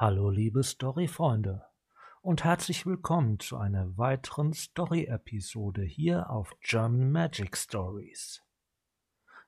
Hallo 0.00 0.30
liebe 0.30 0.62
Storyfreunde 0.62 1.66
und 2.22 2.44
herzlich 2.44 2.86
willkommen 2.86 3.40
zu 3.40 3.56
einer 3.56 3.98
weiteren 3.98 4.52
Story-Episode 4.52 5.82
hier 5.82 6.30
auf 6.30 6.54
German 6.60 7.10
Magic 7.10 7.56
Stories. 7.56 8.44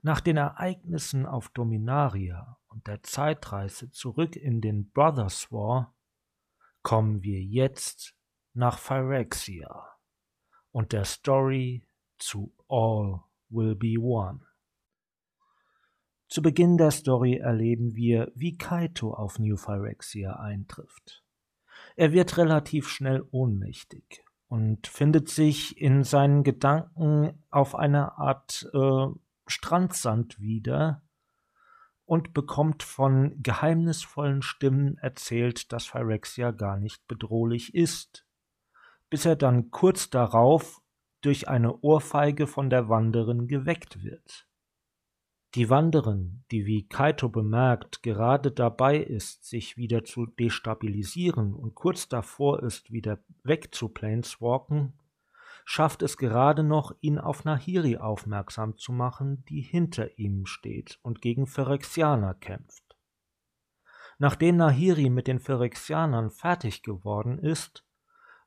Nach 0.02 0.20
den 0.20 0.38
Ereignissen 0.38 1.24
auf 1.24 1.50
Dominaria 1.50 2.58
und 2.66 2.88
der 2.88 3.00
Zeitreise 3.04 3.92
zurück 3.92 4.34
in 4.34 4.60
den 4.60 4.90
Brothers 4.90 5.52
War 5.52 5.94
kommen 6.82 7.22
wir 7.22 7.40
jetzt 7.40 8.16
nach 8.52 8.80
Phyrexia 8.80 9.86
und 10.72 10.92
der 10.92 11.04
Story 11.04 11.86
zu 12.18 12.52
All 12.66 13.22
Will 13.50 13.76
Be 13.76 14.00
One. 14.00 14.40
Zu 16.30 16.42
Beginn 16.42 16.78
der 16.78 16.92
Story 16.92 17.38
erleben 17.38 17.96
wir, 17.96 18.30
wie 18.36 18.56
Kaito 18.56 19.12
auf 19.12 19.40
New 19.40 19.56
Phyrexia 19.56 20.34
eintrifft. 20.34 21.24
Er 21.96 22.12
wird 22.12 22.38
relativ 22.38 22.88
schnell 22.88 23.24
ohnmächtig 23.32 24.22
und 24.46 24.86
findet 24.86 25.28
sich 25.28 25.76
in 25.80 26.04
seinen 26.04 26.44
Gedanken 26.44 27.42
auf 27.50 27.74
einer 27.74 28.16
Art 28.20 28.70
äh, 28.72 29.06
Strandsand 29.48 30.38
wieder 30.38 31.02
und 32.04 32.32
bekommt 32.32 32.84
von 32.84 33.42
geheimnisvollen 33.42 34.42
Stimmen 34.42 34.98
erzählt, 34.98 35.72
dass 35.72 35.86
Phyrexia 35.86 36.52
gar 36.52 36.76
nicht 36.76 37.08
bedrohlich 37.08 37.74
ist, 37.74 38.24
bis 39.08 39.24
er 39.24 39.34
dann 39.34 39.72
kurz 39.72 40.10
darauf 40.10 40.80
durch 41.22 41.48
eine 41.48 41.80
Ohrfeige 41.80 42.46
von 42.46 42.70
der 42.70 42.88
Wanderin 42.88 43.48
geweckt 43.48 44.04
wird. 44.04 44.46
Die 45.56 45.68
Wanderin, 45.68 46.44
die 46.52 46.64
wie 46.64 46.86
Kaito 46.86 47.28
bemerkt 47.28 48.04
gerade 48.04 48.52
dabei 48.52 48.98
ist, 48.98 49.44
sich 49.44 49.76
wieder 49.76 50.04
zu 50.04 50.26
destabilisieren 50.26 51.54
und 51.54 51.74
kurz 51.74 52.08
davor 52.08 52.62
ist, 52.62 52.92
wieder 52.92 53.18
weg 53.42 53.74
zu 53.74 53.88
Planeswalken, 53.88 54.92
schafft 55.64 56.02
es 56.02 56.16
gerade 56.16 56.62
noch, 56.62 56.94
ihn 57.00 57.18
auf 57.18 57.44
Nahiri 57.44 57.96
aufmerksam 57.96 58.78
zu 58.78 58.92
machen, 58.92 59.44
die 59.46 59.60
hinter 59.60 60.18
ihm 60.18 60.46
steht 60.46 61.00
und 61.02 61.20
gegen 61.20 61.48
Phyrexianer 61.48 62.34
kämpft. 62.34 62.84
Nachdem 64.18 64.56
Nahiri 64.56 65.10
mit 65.10 65.26
den 65.26 65.40
Phyrexianern 65.40 66.30
fertig 66.30 66.84
geworden 66.84 67.40
ist, 67.40 67.84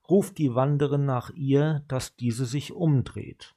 ruft 0.07 0.37
die 0.37 0.55
Wanderin 0.55 1.05
nach 1.05 1.31
ihr, 1.31 1.83
dass 1.89 2.15
diese 2.15 2.45
sich 2.45 2.71
umdreht. 2.71 3.55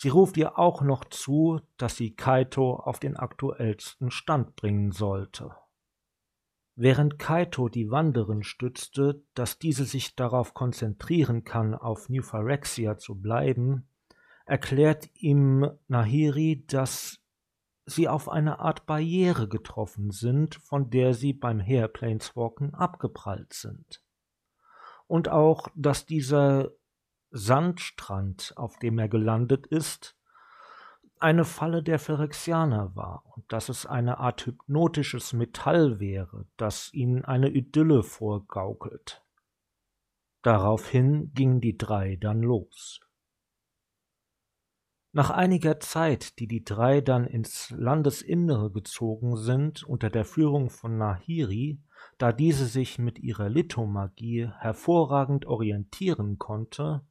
Sie 0.00 0.10
ruft 0.10 0.36
ihr 0.36 0.60
auch 0.60 0.80
noch 0.82 1.04
zu, 1.06 1.60
dass 1.76 1.96
sie 1.96 2.14
Kaito 2.14 2.76
auf 2.76 3.00
den 3.00 3.16
aktuellsten 3.16 4.12
Stand 4.12 4.54
bringen 4.54 4.92
sollte. 4.92 5.50
Während 6.76 7.18
Kaito 7.18 7.68
die 7.68 7.90
Wanderin 7.90 8.44
stützte, 8.44 9.24
dass 9.34 9.58
diese 9.58 9.84
sich 9.84 10.14
darauf 10.14 10.54
konzentrieren 10.54 11.42
kann, 11.42 11.74
auf 11.74 12.08
New 12.08 12.22
Phyrexia 12.22 12.96
zu 12.96 13.20
bleiben, 13.20 13.88
erklärt 14.46 15.10
ihm 15.14 15.68
Nahiri, 15.88 16.64
dass 16.68 17.18
sie 17.84 18.06
auf 18.06 18.28
eine 18.28 18.60
Art 18.60 18.86
Barriere 18.86 19.48
getroffen 19.48 20.12
sind, 20.12 20.54
von 20.54 20.90
der 20.90 21.12
sie 21.12 21.32
beim 21.32 21.58
Hairplaneswalken 21.58 22.72
abgeprallt 22.72 23.52
sind. 23.52 24.00
Und 25.08 25.28
auch, 25.28 25.66
dass 25.74 26.06
dieser 26.06 26.70
Sandstrand, 27.30 28.52
auf 28.56 28.78
dem 28.78 28.98
er 28.98 29.08
gelandet 29.08 29.66
ist, 29.66 30.16
eine 31.20 31.44
Falle 31.44 31.82
der 31.82 31.98
Phyrexianer 31.98 32.94
war 32.94 33.24
und 33.34 33.52
dass 33.52 33.68
es 33.68 33.86
eine 33.86 34.18
Art 34.18 34.46
hypnotisches 34.46 35.32
Metall 35.32 35.98
wäre, 36.00 36.46
das 36.56 36.92
ihnen 36.92 37.24
eine 37.24 37.48
Idylle 37.48 38.02
vorgaukelt. 38.02 39.22
Daraufhin 40.42 41.32
gingen 41.34 41.60
die 41.60 41.76
drei 41.76 42.16
dann 42.16 42.40
los. 42.40 43.00
Nach 45.12 45.30
einiger 45.30 45.80
Zeit, 45.80 46.38
die 46.38 46.46
die 46.46 46.62
drei 46.62 47.00
dann 47.00 47.26
ins 47.26 47.70
Landesinnere 47.70 48.70
gezogen 48.70 49.36
sind, 49.36 49.82
unter 49.82 50.10
der 50.10 50.24
Führung 50.24 50.70
von 50.70 50.96
Nahiri, 50.98 51.80
da 52.18 52.30
diese 52.32 52.66
sich 52.66 52.98
mit 52.98 53.18
ihrer 53.18 53.48
Lithomagie 53.48 54.48
hervorragend 54.58 55.46
orientieren 55.46 56.38
konnte, 56.38 57.02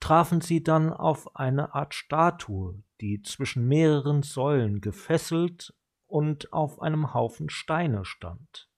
trafen 0.00 0.40
sie 0.40 0.62
dann 0.62 0.92
auf 0.92 1.36
eine 1.36 1.74
Art 1.74 1.94
Statue, 1.94 2.82
die 3.00 3.22
zwischen 3.22 3.66
mehreren 3.66 4.22
Säulen 4.22 4.80
gefesselt 4.80 5.74
und 6.06 6.52
auf 6.52 6.80
einem 6.80 7.14
Haufen 7.14 7.50
Steine 7.50 8.04
stand. 8.04 8.68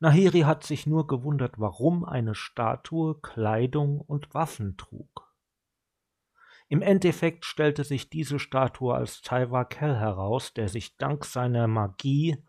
Nahiri 0.00 0.40
hat 0.40 0.64
sich 0.64 0.86
nur 0.86 1.06
gewundert, 1.06 1.58
warum 1.58 2.04
eine 2.04 2.34
Statue 2.34 3.20
Kleidung 3.20 4.00
und 4.00 4.34
Waffen 4.34 4.76
trug. 4.76 5.32
Im 6.68 6.82
Endeffekt 6.82 7.44
stellte 7.44 7.84
sich 7.84 8.10
diese 8.10 8.38
Statue 8.38 8.94
als 8.94 9.22
Taiwa 9.22 9.64
Kell 9.64 9.96
heraus, 9.96 10.54
der 10.54 10.68
sich 10.68 10.96
dank 10.96 11.24
seiner 11.24 11.68
Magie 11.68 12.42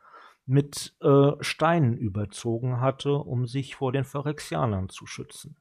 mit 0.46 0.96
äh, 1.02 1.32
Steinen 1.42 1.98
überzogen 1.98 2.80
hatte, 2.80 3.14
um 3.14 3.46
sich 3.46 3.76
vor 3.76 3.92
den 3.92 4.04
Phyrexianern 4.04 4.90
zu 4.90 5.06
schützen. 5.06 5.58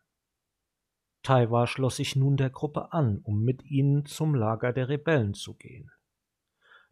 Taiwa 1.25 1.67
schloss 1.67 1.97
sich 1.97 2.17
nun 2.17 2.37
der 2.37 2.51
Gruppe 2.51 2.93
an, 2.93 3.19
um 3.23 3.43
mit 3.43 3.65
ihnen 3.65 4.05
zum 4.05 4.35
Lager 4.35 4.75
der 4.75 4.91
Rebellen 4.91 5.33
zu 5.33 5.55
gehen. 5.55 5.91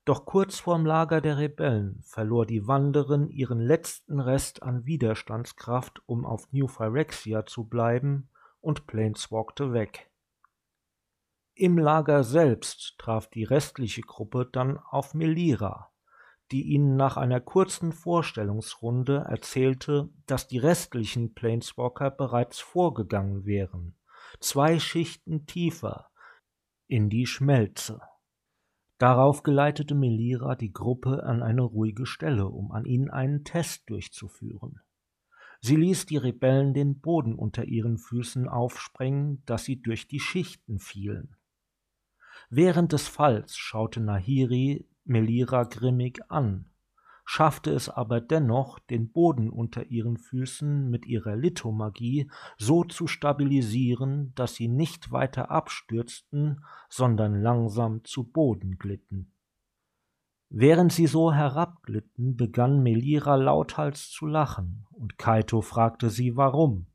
Doch 0.07 0.25
kurz 0.25 0.59
vorm 0.59 0.87
Lager 0.87 1.21
der 1.21 1.37
Rebellen 1.37 2.01
verlor 2.03 2.47
die 2.47 2.67
Wanderin 2.67 3.29
ihren 3.29 3.61
letzten 3.61 4.19
Rest 4.21 4.63
an 4.63 4.87
Widerstandskraft, 4.87 6.01
um 6.07 6.25
auf 6.25 6.51
New 6.51 6.67
Phyrexia 6.67 7.45
zu 7.45 7.69
bleiben, 7.69 8.31
und 8.63 8.87
planeswalkte 8.87 9.75
weg. 9.75 10.11
Im 11.55 11.77
Lager 11.77 12.25
selbst 12.25 12.95
traf 12.99 13.29
die 13.29 13.45
restliche 13.45 14.01
Gruppe 14.01 14.49
dann 14.51 14.79
auf 14.79 15.13
Melira, 15.13 15.93
die 16.53 16.63
ihnen 16.63 16.97
nach 16.97 17.19
einer 17.19 17.41
kurzen 17.41 17.93
Vorstellungsrunde 17.93 19.27
erzählte, 19.29 20.09
dass 20.27 20.49
die 20.49 20.59
restlichen 20.59 21.35
Planeswalker 21.35 22.11
bereits 22.11 22.61
vorgegangen 22.61 23.45
wären 23.45 23.95
zwei 24.41 24.79
Schichten 24.79 25.47
tiefer, 25.47 26.11
in 26.87 27.09
die 27.09 27.27
Schmelze. 27.27 28.01
Darauf 28.99 29.43
geleitete 29.43 29.95
Melira 29.95 30.55
die 30.55 30.73
Gruppe 30.73 31.25
an 31.25 31.43
eine 31.43 31.63
ruhige 31.63 32.07
Stelle, 32.07 32.47
um 32.47 32.71
an 32.71 32.85
ihnen 32.85 33.11
einen 33.11 33.45
Test 33.45 33.89
durchzuführen. 33.91 34.81
Sie 35.61 35.77
ließ 35.77 36.07
die 36.07 36.17
Rebellen 36.17 36.75
den 36.75 37.01
Boden 37.01 37.35
unter 37.35 37.65
ihren 37.65 37.97
Füßen 37.97 38.49
aufsprengen, 38.49 39.45
dass 39.47 39.65
sie 39.65 39.81
durch 39.81 40.09
die 40.09 40.21
Schichten 40.21 40.79
fielen. 40.79 41.37
Während 42.51 42.93
des 42.93 43.09
Falls 43.09 43.57
schaute 43.57 44.01
Nahiri 44.01 44.89
Melira 45.05 45.65
grimmig 45.65 46.21
an, 46.29 46.72
schaffte 47.25 47.71
es 47.71 47.89
aber 47.89 48.21
dennoch, 48.21 48.79
den 48.79 49.13
Boden 49.13 49.49
unter 49.51 49.87
ihren 49.87 50.17
Füßen 50.19 50.89
mit 50.91 51.07
ihrer 51.07 51.37
Lithomagie 51.37 52.31
so 52.59 52.85
zu 52.85 53.07
stabilisieren, 53.07 54.33
dass 54.35 54.55
sie 54.55 54.69
nicht 54.69 55.13
weiter 55.13 55.51
abstürzten, 55.51 56.65
sondern 56.89 57.41
langsam 57.41 58.05
zu 58.05 58.25
Boden 58.25 58.79
glitten. 58.79 59.33
Während 60.55 60.93
sie 60.93 61.07
so 61.07 61.33
herabglitten, 61.33 62.37
begann 62.37 62.83
Melira 62.83 63.37
lauthals 63.37 64.11
zu 64.11 64.27
lachen, 64.27 64.87
und 64.91 65.17
Kaito 65.17 65.63
fragte 65.63 66.11
sie 66.11 66.37
warum. 66.37 66.89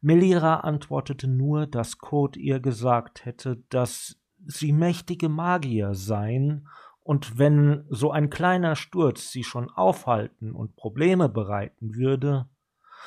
Melira 0.00 0.60
antwortete 0.60 1.26
nur, 1.26 1.66
dass 1.66 1.98
Kot 1.98 2.36
ihr 2.36 2.60
gesagt 2.60 3.24
hätte, 3.24 3.64
dass 3.70 4.20
sie 4.46 4.72
mächtige 4.72 5.28
Magier 5.28 5.94
seien 5.94 6.68
und 7.02 7.38
wenn 7.38 7.84
so 7.88 8.10
ein 8.10 8.30
kleiner 8.30 8.76
Sturz 8.76 9.30
sie 9.30 9.44
schon 9.44 9.70
aufhalten 9.70 10.52
und 10.52 10.76
Probleme 10.76 11.28
bereiten 11.28 11.94
würde, 11.94 12.48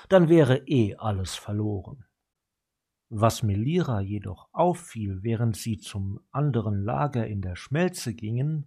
dann 0.09 0.29
wäre 0.29 0.67
eh 0.67 0.95
alles 0.95 1.35
verloren. 1.35 2.05
Was 3.09 3.43
Melira 3.43 4.01
jedoch 4.01 4.49
auffiel, 4.51 5.21
während 5.21 5.55
sie 5.55 5.77
zum 5.77 6.19
anderen 6.31 6.83
Lager 6.83 7.27
in 7.27 7.41
der 7.41 7.55
Schmelze 7.55 8.15
gingen, 8.15 8.65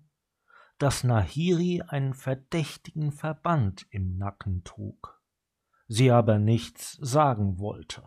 dass 0.78 1.04
Nahiri 1.04 1.82
einen 1.86 2.14
verdächtigen 2.14 3.10
Verband 3.10 3.86
im 3.90 4.18
Nacken 4.18 4.62
trug, 4.62 5.20
sie 5.88 6.10
aber 6.10 6.38
nichts 6.38 6.92
sagen 7.00 7.58
wollte. 7.58 8.04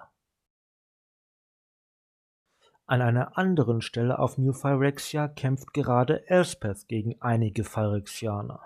An 2.89 3.03
einer 3.03 3.37
anderen 3.37 3.83
Stelle 3.83 4.17
auf 4.17 4.39
New 4.39 4.51
Phyrexia 4.51 5.27
kämpft 5.27 5.75
gerade 5.75 6.27
Elspeth 6.27 6.87
gegen 6.87 7.21
einige 7.21 7.63
Phyrexianer. 7.63 8.61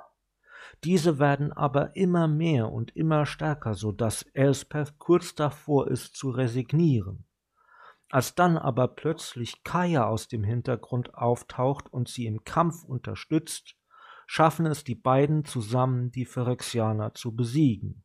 Diese 0.86 1.20
werden 1.20 1.52
aber 1.52 1.98
immer 1.98 2.30
mehr 2.30 2.72
und 2.72 2.96
immer 2.96 3.26
stärker, 3.26 3.74
so 3.74 3.92
dass 3.92 4.24
Elspeth 4.34 4.98
kurz 4.98 5.36
davor 5.36 5.90
ist 5.90 6.16
zu 6.16 6.30
resignieren. 6.30 7.26
Als 8.10 8.34
dann 8.34 8.58
aber 8.58 8.88
plötzlich 8.88 9.62
Kaya 9.66 10.08
aus 10.08 10.30
dem 10.30 10.46
Hintergrund 10.46 11.16
auftaucht 11.16 11.92
und 11.92 12.08
sie 12.08 12.26
im 12.26 12.46
Kampf 12.46 12.86
unterstützt, 12.86 13.76
schaffen 14.26 14.66
es 14.68 14.86
die 14.86 14.96
beiden 14.96 15.44
zusammen, 15.44 16.14
die 16.14 16.24
Phyrexianer 16.24 17.14
zu 17.14 17.36
besiegen. 17.36 18.03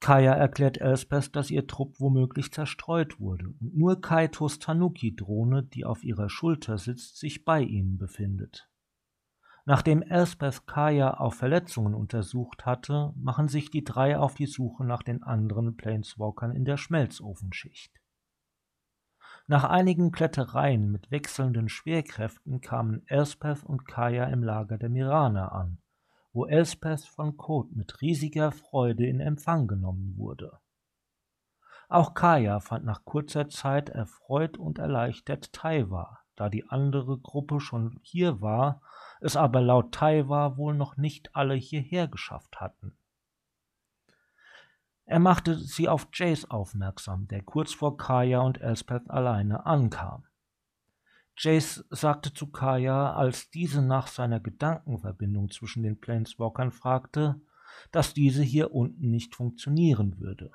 Kaya 0.00 0.32
erklärt 0.32 0.78
Elspeth, 0.78 1.34
dass 1.34 1.50
ihr 1.50 1.66
Trupp 1.66 1.98
womöglich 1.98 2.52
zerstreut 2.52 3.18
wurde 3.18 3.48
und 3.60 3.76
nur 3.76 4.00
Kaitos 4.00 4.58
Tanuki-Drohne, 4.60 5.64
die 5.64 5.84
auf 5.84 6.04
ihrer 6.04 6.30
Schulter 6.30 6.78
sitzt, 6.78 7.18
sich 7.18 7.44
bei 7.44 7.60
ihnen 7.60 7.98
befindet. 7.98 8.68
Nachdem 9.64 10.00
Elspeth 10.02 10.66
Kaya 10.66 11.14
auf 11.14 11.34
Verletzungen 11.34 11.94
untersucht 11.94 12.64
hatte, 12.64 13.12
machen 13.16 13.48
sich 13.48 13.70
die 13.70 13.84
drei 13.84 14.18
auf 14.18 14.34
die 14.34 14.46
Suche 14.46 14.84
nach 14.84 15.02
den 15.02 15.22
anderen 15.22 15.76
Planeswalkern 15.76 16.52
in 16.52 16.64
der 16.64 16.78
Schmelzofenschicht. 16.78 17.92
Nach 19.46 19.64
einigen 19.64 20.12
Klettereien 20.12 20.90
mit 20.90 21.10
wechselnden 21.10 21.68
Schwerkräften 21.68 22.60
kamen 22.60 23.02
Elspeth 23.08 23.64
und 23.64 23.86
Kaya 23.86 24.24
im 24.24 24.42
Lager 24.42 24.78
der 24.78 24.90
Miraner 24.90 25.52
an 25.52 25.78
wo 26.32 26.46
Elspeth 26.46 27.04
von 27.04 27.36
Code 27.36 27.70
mit 27.74 28.00
riesiger 28.00 28.52
Freude 28.52 29.06
in 29.06 29.20
Empfang 29.20 29.66
genommen 29.66 30.14
wurde. 30.16 30.58
Auch 31.88 32.12
Kaya 32.12 32.60
fand 32.60 32.84
nach 32.84 33.04
kurzer 33.04 33.48
Zeit 33.48 33.88
erfreut 33.88 34.58
und 34.58 34.78
erleichtert 34.78 35.52
Taiwa, 35.52 36.20
da 36.36 36.48
die 36.48 36.68
andere 36.68 37.18
Gruppe 37.18 37.60
schon 37.60 37.98
hier 38.02 38.42
war, 38.42 38.82
es 39.20 39.36
aber 39.36 39.60
laut 39.60 39.92
Taiwa 39.92 40.56
wohl 40.56 40.74
noch 40.74 40.96
nicht 40.96 41.34
alle 41.34 41.54
hierher 41.54 42.06
geschafft 42.06 42.60
hatten. 42.60 42.96
Er 45.06 45.18
machte 45.18 45.54
sie 45.54 45.88
auf 45.88 46.08
Jace 46.12 46.50
aufmerksam, 46.50 47.26
der 47.28 47.42
kurz 47.42 47.72
vor 47.72 47.96
Kaya 47.96 48.40
und 48.40 48.60
Elspeth 48.60 49.08
alleine 49.08 49.64
ankam. 49.64 50.27
Jace 51.40 51.84
sagte 51.90 52.34
zu 52.34 52.48
Kaya, 52.48 53.14
als 53.14 53.48
diese 53.50 53.80
nach 53.80 54.08
seiner 54.08 54.40
Gedankenverbindung 54.40 55.50
zwischen 55.50 55.84
den 55.84 56.00
Planeswalkern 56.00 56.72
fragte, 56.72 57.40
dass 57.92 58.12
diese 58.12 58.42
hier 58.42 58.74
unten 58.74 59.10
nicht 59.10 59.36
funktionieren 59.36 60.18
würde. 60.18 60.50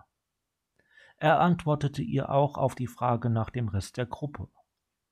Er 1.17 1.39
antwortete 1.39 2.01
ihr 2.01 2.29
auch 2.29 2.57
auf 2.57 2.75
die 2.75 2.87
Frage 2.87 3.29
nach 3.29 3.49
dem 3.49 3.69
Rest 3.69 3.95
der 3.95 4.07
Gruppe, 4.07 4.49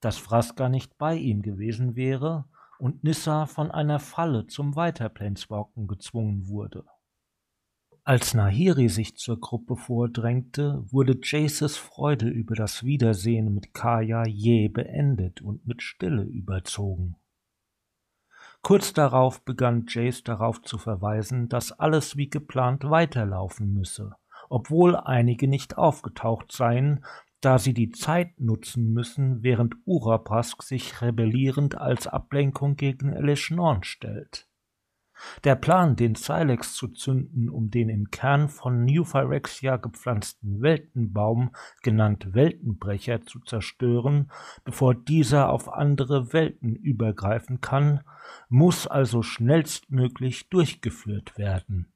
dass 0.01 0.17
Fraska 0.17 0.67
nicht 0.67 0.97
bei 0.97 1.15
ihm 1.15 1.41
gewesen 1.41 1.95
wäre 1.95 2.49
und 2.77 3.05
Nissa 3.05 3.45
von 3.45 3.71
einer 3.71 3.99
Falle 3.99 4.47
zum 4.47 4.75
Weiterplaneswalken 4.75 5.87
gezwungen 5.87 6.49
wurde. 6.49 6.83
Als 8.03 8.33
Nahiri 8.33 8.89
sich 8.89 9.15
zur 9.17 9.39
Gruppe 9.39 9.75
vordrängte, 9.75 10.83
wurde 10.91 11.19
Jaces 11.21 11.77
Freude 11.77 12.27
über 12.27 12.55
das 12.55 12.83
Wiedersehen 12.83 13.53
mit 13.53 13.75
Kaya 13.75 14.25
jäh 14.25 14.69
beendet 14.69 15.41
und 15.41 15.67
mit 15.67 15.83
Stille 15.83 16.23
überzogen. 16.23 17.15
Kurz 18.63 18.93
darauf 18.93 19.45
begann 19.45 19.85
Jace 19.87 20.23
darauf 20.23 20.63
zu 20.63 20.79
verweisen, 20.79 21.47
dass 21.47 21.71
alles 21.71 22.17
wie 22.17 22.29
geplant 22.29 22.89
weiterlaufen 22.89 23.71
müsse, 23.71 24.15
obwohl 24.49 24.95
einige 24.95 25.47
nicht 25.47 25.77
aufgetaucht 25.77 26.51
seien, 26.51 27.05
da 27.39 27.59
sie 27.59 27.75
die 27.75 27.91
Zeit 27.91 28.39
nutzen 28.39 28.93
müssen, 28.93 29.43
während 29.43 29.75
Uraprask 29.85 30.63
sich 30.63 31.01
rebellierend 31.01 31.77
als 31.77 32.07
Ablenkung 32.07 32.77
gegen 32.77 33.13
Elishnorn 33.13 33.83
stellt. 33.83 34.50
Der 35.43 35.55
Plan, 35.55 35.95
den 35.95 36.15
Silex 36.15 36.73
zu 36.73 36.87
zünden, 36.87 37.49
um 37.49 37.69
den 37.71 37.89
im 37.89 38.11
Kern 38.11 38.49
von 38.49 38.85
New 38.85 39.03
Phyrexia 39.03 39.77
gepflanzten 39.77 40.61
Weltenbaum, 40.61 41.51
genannt 41.81 42.33
Weltenbrecher, 42.33 43.21
zu 43.23 43.39
zerstören, 43.39 44.31
bevor 44.63 44.93
dieser 44.93 45.49
auf 45.49 45.71
andere 45.71 46.33
Welten 46.33 46.75
übergreifen 46.75 47.61
kann, 47.61 48.01
muss 48.49 48.87
also 48.87 49.21
schnellstmöglich 49.23 50.49
durchgeführt 50.49 51.37
werden. 51.37 51.91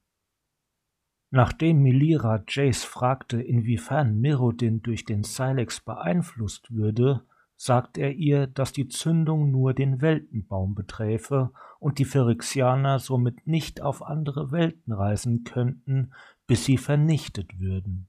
Nachdem 1.32 1.82
Melira 1.82 2.44
Jace 2.48 2.86
fragte, 2.86 3.42
inwiefern 3.42 4.20
Mirrodin 4.20 4.82
durch 4.82 5.04
den 5.04 5.24
Silex 5.24 5.82
beeinflusst 5.82 6.74
würde, 6.74 7.26
sagt 7.58 7.98
er 7.98 8.14
ihr, 8.14 8.48
dass 8.48 8.74
die 8.74 8.88
Zündung 8.88 9.52
nur 9.52 9.74
den 9.74 10.02
Weltenbaum 10.02 10.76
beträfe 10.76 11.52
und 11.80 12.00
die 12.00 12.06
Phyrexianer 12.06 13.00
somit 13.00 13.48
nicht 13.48 13.82
auf 13.82 14.02
andere 14.04 14.52
Welten 14.52 14.94
reisen 14.94 15.44
könnten, 15.44 16.14
bis 16.48 16.66
sie 16.66 16.78
vernichtet 16.78 17.60
würden. 17.60 18.08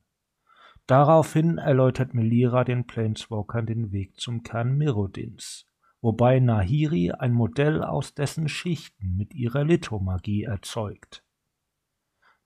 Daraufhin 0.87 1.59
erläutert 1.59 2.15
Melira 2.15 2.65
den 2.65 2.87
Planeswalkern 2.87 3.67
den 3.67 3.93
Weg 3.93 4.21
zum 4.21 4.43
Kern 4.43 4.77
Mirrodins, 4.77 5.67
wobei 6.01 6.39
Nahiri 6.39 7.11
ein 7.11 7.33
Modell 7.33 7.83
aus 7.83 8.15
dessen 8.15 8.49
Schichten 8.49 9.17
mit 9.17 9.35
ihrer 9.35 9.65
Lithomagie 9.65 10.45
erzeugt. 10.45 11.25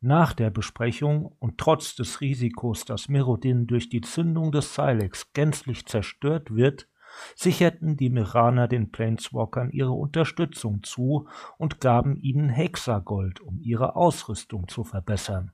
Nach 0.03 0.33
der 0.33 0.49
Besprechung 0.49 1.37
und 1.39 1.59
trotz 1.59 1.95
des 1.95 2.23
Risikos, 2.23 2.87
dass 2.87 3.11
Mirrodin 3.11 3.67
durch 3.67 3.91
die 3.91 4.01
Zündung 4.01 4.51
des 4.51 4.75
Silex 4.75 5.35
gänzlich 5.35 5.85
zerstört 5.85 6.55
wird, 6.55 6.89
sicherten 7.35 7.97
die 7.97 8.11
Miraner 8.11 8.69
den 8.69 8.91
Planeswalkern 8.91 9.71
ihre 9.71 9.93
Unterstützung 9.93 10.83
zu 10.83 11.29
und 11.59 11.81
gaben 11.81 12.17
ihnen 12.17 12.49
Hexagold, 12.49 13.41
um 13.41 13.61
ihre 13.61 13.97
Ausrüstung 13.97 14.69
zu 14.69 14.85
verbessern. 14.85 15.53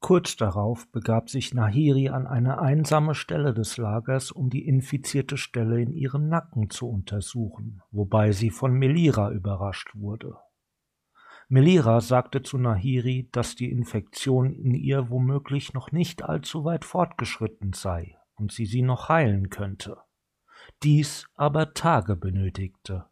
Kurz 0.00 0.36
darauf 0.36 0.90
begab 0.92 1.28
sich 1.28 1.54
Nahiri 1.54 2.08
an 2.08 2.26
eine 2.28 2.60
einsame 2.60 3.16
Stelle 3.16 3.52
des 3.52 3.76
Lagers, 3.78 4.30
um 4.30 4.48
die 4.48 4.66
infizierte 4.66 5.36
Stelle 5.36 5.80
in 5.80 5.92
ihrem 5.92 6.28
Nacken 6.28 6.70
zu 6.70 6.88
untersuchen, 6.88 7.82
wobei 7.90 8.30
sie 8.30 8.50
von 8.50 8.72
Melira 8.72 9.32
überrascht 9.32 9.90
wurde. 9.94 10.36
Melira 11.48 12.00
sagte 12.00 12.42
zu 12.42 12.58
Nahiri, 12.58 13.28
dass 13.32 13.56
die 13.56 13.70
Infektion 13.70 14.52
in 14.52 14.74
ihr 14.74 15.10
womöglich 15.10 15.74
noch 15.74 15.90
nicht 15.90 16.22
allzu 16.22 16.64
weit 16.64 16.84
fortgeschritten 16.84 17.72
sei 17.72 18.17
und 18.38 18.52
sie 18.52 18.66
sie 18.66 18.82
noch 18.82 19.08
heilen 19.08 19.50
könnte, 19.50 19.98
dies 20.82 21.26
aber 21.34 21.74
Tage 21.74 22.16
benötigte. 22.16 23.06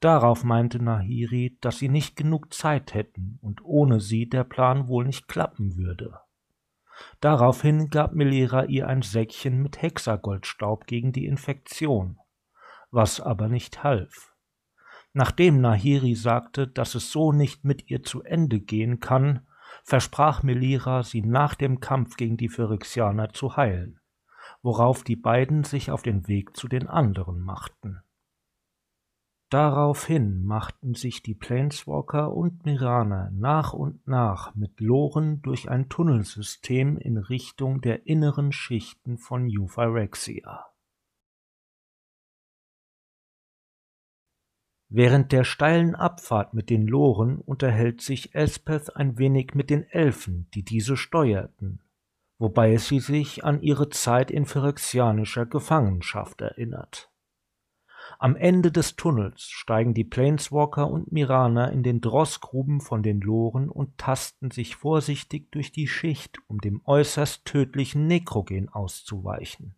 Darauf 0.00 0.42
meinte 0.44 0.82
Nahiri, 0.82 1.56
dass 1.60 1.78
sie 1.78 1.88
nicht 1.88 2.16
genug 2.16 2.52
Zeit 2.52 2.94
hätten 2.94 3.38
und 3.40 3.64
ohne 3.64 4.00
sie 4.00 4.28
der 4.28 4.44
Plan 4.44 4.88
wohl 4.88 5.04
nicht 5.04 5.28
klappen 5.28 5.76
würde. 5.76 6.18
Daraufhin 7.20 7.88
gab 7.88 8.14
Melira 8.14 8.64
ihr 8.64 8.86
ein 8.88 9.02
Säckchen 9.02 9.62
mit 9.62 9.80
Hexagoldstaub 9.80 10.86
gegen 10.86 11.12
die 11.12 11.26
Infektion, 11.26 12.18
was 12.90 13.20
aber 13.20 13.48
nicht 13.48 13.82
half. 13.82 14.34
Nachdem 15.12 15.60
Nahiri 15.60 16.14
sagte, 16.14 16.68
dass 16.68 16.94
es 16.94 17.10
so 17.10 17.32
nicht 17.32 17.64
mit 17.64 17.90
ihr 17.90 18.02
zu 18.02 18.22
Ende 18.22 18.60
gehen 18.60 19.00
kann, 19.00 19.46
versprach 19.84 20.42
Melira, 20.42 21.02
sie 21.02 21.22
nach 21.22 21.54
dem 21.54 21.80
Kampf 21.80 22.16
gegen 22.16 22.36
die 22.36 22.48
Phyrexianer 22.48 23.32
zu 23.32 23.56
heilen, 23.56 24.00
worauf 24.62 25.04
die 25.04 25.16
beiden 25.16 25.64
sich 25.64 25.90
auf 25.90 26.02
den 26.02 26.28
Weg 26.28 26.56
zu 26.56 26.68
den 26.68 26.86
anderen 26.88 27.40
machten. 27.40 28.02
Daraufhin 29.50 30.44
machten 30.44 30.94
sich 30.94 31.24
die 31.24 31.34
Planeswalker 31.34 32.32
und 32.32 32.64
Miraner 32.64 33.32
nach 33.32 33.72
und 33.72 34.06
nach 34.06 34.54
mit 34.54 34.78
Loren 34.78 35.42
durch 35.42 35.68
ein 35.68 35.88
Tunnelsystem 35.88 36.96
in 36.96 37.16
Richtung 37.16 37.80
der 37.80 38.06
inneren 38.06 38.52
Schichten 38.52 39.18
von 39.18 39.50
Euphyrexia. 39.50 40.69
Während 44.92 45.30
der 45.30 45.44
steilen 45.44 45.94
Abfahrt 45.94 46.52
mit 46.52 46.68
den 46.68 46.84
Loren 46.84 47.38
unterhält 47.38 48.00
sich 48.00 48.34
Elspeth 48.34 48.96
ein 48.96 49.18
wenig 49.18 49.54
mit 49.54 49.70
den 49.70 49.84
Elfen, 49.84 50.48
die 50.52 50.64
diese 50.64 50.96
steuerten, 50.96 51.80
wobei 52.38 52.76
sie 52.76 52.98
sich 52.98 53.44
an 53.44 53.62
ihre 53.62 53.88
Zeit 53.90 54.32
in 54.32 54.46
phyrexianischer 54.46 55.46
Gefangenschaft 55.46 56.40
erinnert. 56.40 57.08
Am 58.18 58.34
Ende 58.34 58.72
des 58.72 58.96
Tunnels 58.96 59.44
steigen 59.44 59.94
die 59.94 60.02
Planeswalker 60.02 60.90
und 60.90 61.12
Miraner 61.12 61.70
in 61.70 61.84
den 61.84 62.00
Drossgruben 62.00 62.80
von 62.80 63.04
den 63.04 63.20
Loren 63.20 63.68
und 63.68 63.96
tasten 63.96 64.50
sich 64.50 64.74
vorsichtig 64.74 65.52
durch 65.52 65.70
die 65.70 65.86
Schicht, 65.86 66.38
um 66.48 66.58
dem 66.58 66.82
äußerst 66.84 67.44
tödlichen 67.44 68.08
Nekrogen 68.08 68.68
auszuweichen. 68.68 69.76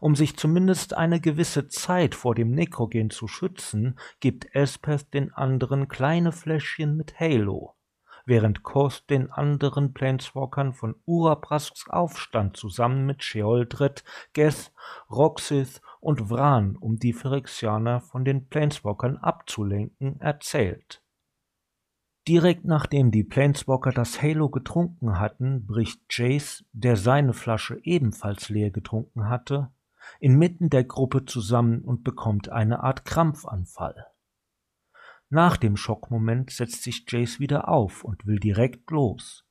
Um 0.00 0.14
sich 0.14 0.36
zumindest 0.36 0.96
eine 0.96 1.20
gewisse 1.20 1.68
Zeit 1.68 2.14
vor 2.14 2.34
dem 2.34 2.50
Nekrogen 2.50 3.10
zu 3.10 3.28
schützen, 3.28 3.98
gibt 4.20 4.54
Elspeth 4.54 5.12
den 5.14 5.32
anderen 5.32 5.88
kleine 5.88 6.32
Fläschchen 6.32 6.96
mit 6.96 7.18
Halo, 7.20 7.74
während 8.26 8.62
Kos 8.62 9.06
den 9.06 9.30
anderen 9.30 9.92
Planeswalkern 9.92 10.72
von 10.72 10.96
Uraprasks 11.04 11.88
Aufstand 11.88 12.56
zusammen 12.56 13.06
mit 13.06 13.22
Sheoldred, 13.22 14.04
Geth, 14.32 14.72
Roxith 15.10 15.80
und 16.00 16.28
Vran, 16.28 16.76
um 16.76 16.98
die 16.98 17.12
Phyrexianer 17.12 18.00
von 18.00 18.24
den 18.24 18.48
Planeswalkern 18.48 19.16
abzulenken, 19.18 20.20
erzählt. 20.20 21.03
Direkt 22.26 22.64
nachdem 22.64 23.10
die 23.10 23.22
Planeswalker 23.22 23.90
das 23.90 24.22
Halo 24.22 24.48
getrunken 24.48 25.18
hatten, 25.18 25.66
bricht 25.66 26.00
Jace, 26.08 26.64
der 26.72 26.96
seine 26.96 27.34
Flasche 27.34 27.78
ebenfalls 27.82 28.48
leer 28.48 28.70
getrunken 28.70 29.28
hatte, 29.28 29.70
inmitten 30.20 30.70
der 30.70 30.84
Gruppe 30.84 31.26
zusammen 31.26 31.82
und 31.82 32.02
bekommt 32.02 32.48
eine 32.48 32.82
Art 32.82 33.04
Krampfanfall. 33.04 34.06
Nach 35.28 35.58
dem 35.58 35.76
Schockmoment 35.76 36.50
setzt 36.50 36.82
sich 36.82 37.04
Jace 37.08 37.40
wieder 37.40 37.68
auf 37.68 38.04
und 38.04 38.24
will 38.24 38.38
direkt 38.38 38.90
los. 38.90 39.43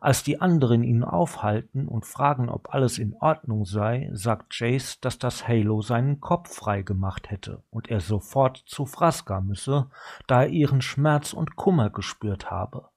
Als 0.00 0.22
die 0.22 0.40
anderen 0.40 0.82
ihn 0.82 1.04
aufhalten 1.04 1.88
und 1.88 2.04
fragen, 2.04 2.50
ob 2.50 2.74
alles 2.74 2.98
in 2.98 3.14
Ordnung 3.14 3.64
sei, 3.64 4.10
sagt 4.12 4.54
Jace, 4.58 5.00
dass 5.00 5.18
das 5.18 5.48
Halo 5.48 5.80
seinen 5.80 6.20
Kopf 6.20 6.54
frei 6.54 6.82
gemacht 6.82 7.30
hätte 7.30 7.62
und 7.70 7.90
er 7.90 8.00
sofort 8.00 8.62
zu 8.66 8.84
Fraska 8.84 9.40
müsse, 9.40 9.88
da 10.26 10.42
er 10.42 10.48
ihren 10.48 10.82
Schmerz 10.82 11.32
und 11.32 11.56
Kummer 11.56 11.88
gespürt 11.88 12.50
habe. 12.50 12.90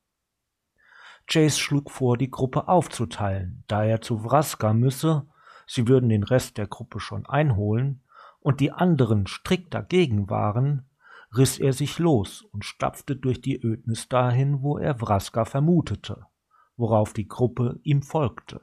Jace 1.29 1.59
schlug 1.59 1.89
vor, 1.89 2.17
die 2.17 2.31
Gruppe 2.31 2.67
aufzuteilen, 2.67 3.63
da 3.67 3.83
er 3.83 4.01
zu 4.01 4.19
Vraska 4.19 4.73
müsse, 4.73 5.25
sie 5.67 5.87
würden 5.87 6.09
den 6.09 6.23
Rest 6.23 6.57
der 6.57 6.67
Gruppe 6.67 6.99
schon 6.99 7.25
einholen, 7.25 8.03
und 8.41 8.59
die 8.59 8.71
anderen 8.71 9.27
strikt 9.27 9.73
dagegen 9.73 10.29
waren, 10.29 10.89
riss 11.35 11.59
er 11.59 11.73
sich 11.73 11.99
los 11.99 12.41
und 12.41 12.65
stapfte 12.65 13.15
durch 13.15 13.41
die 13.41 13.61
Ödnis 13.61 14.09
dahin, 14.09 14.63
wo 14.63 14.77
er 14.77 14.95
Vraska 14.95 15.45
vermutete 15.45 16.25
worauf 16.79 17.13
die 17.13 17.27
Gruppe 17.27 17.79
ihm 17.83 18.01
folgte. 18.01 18.61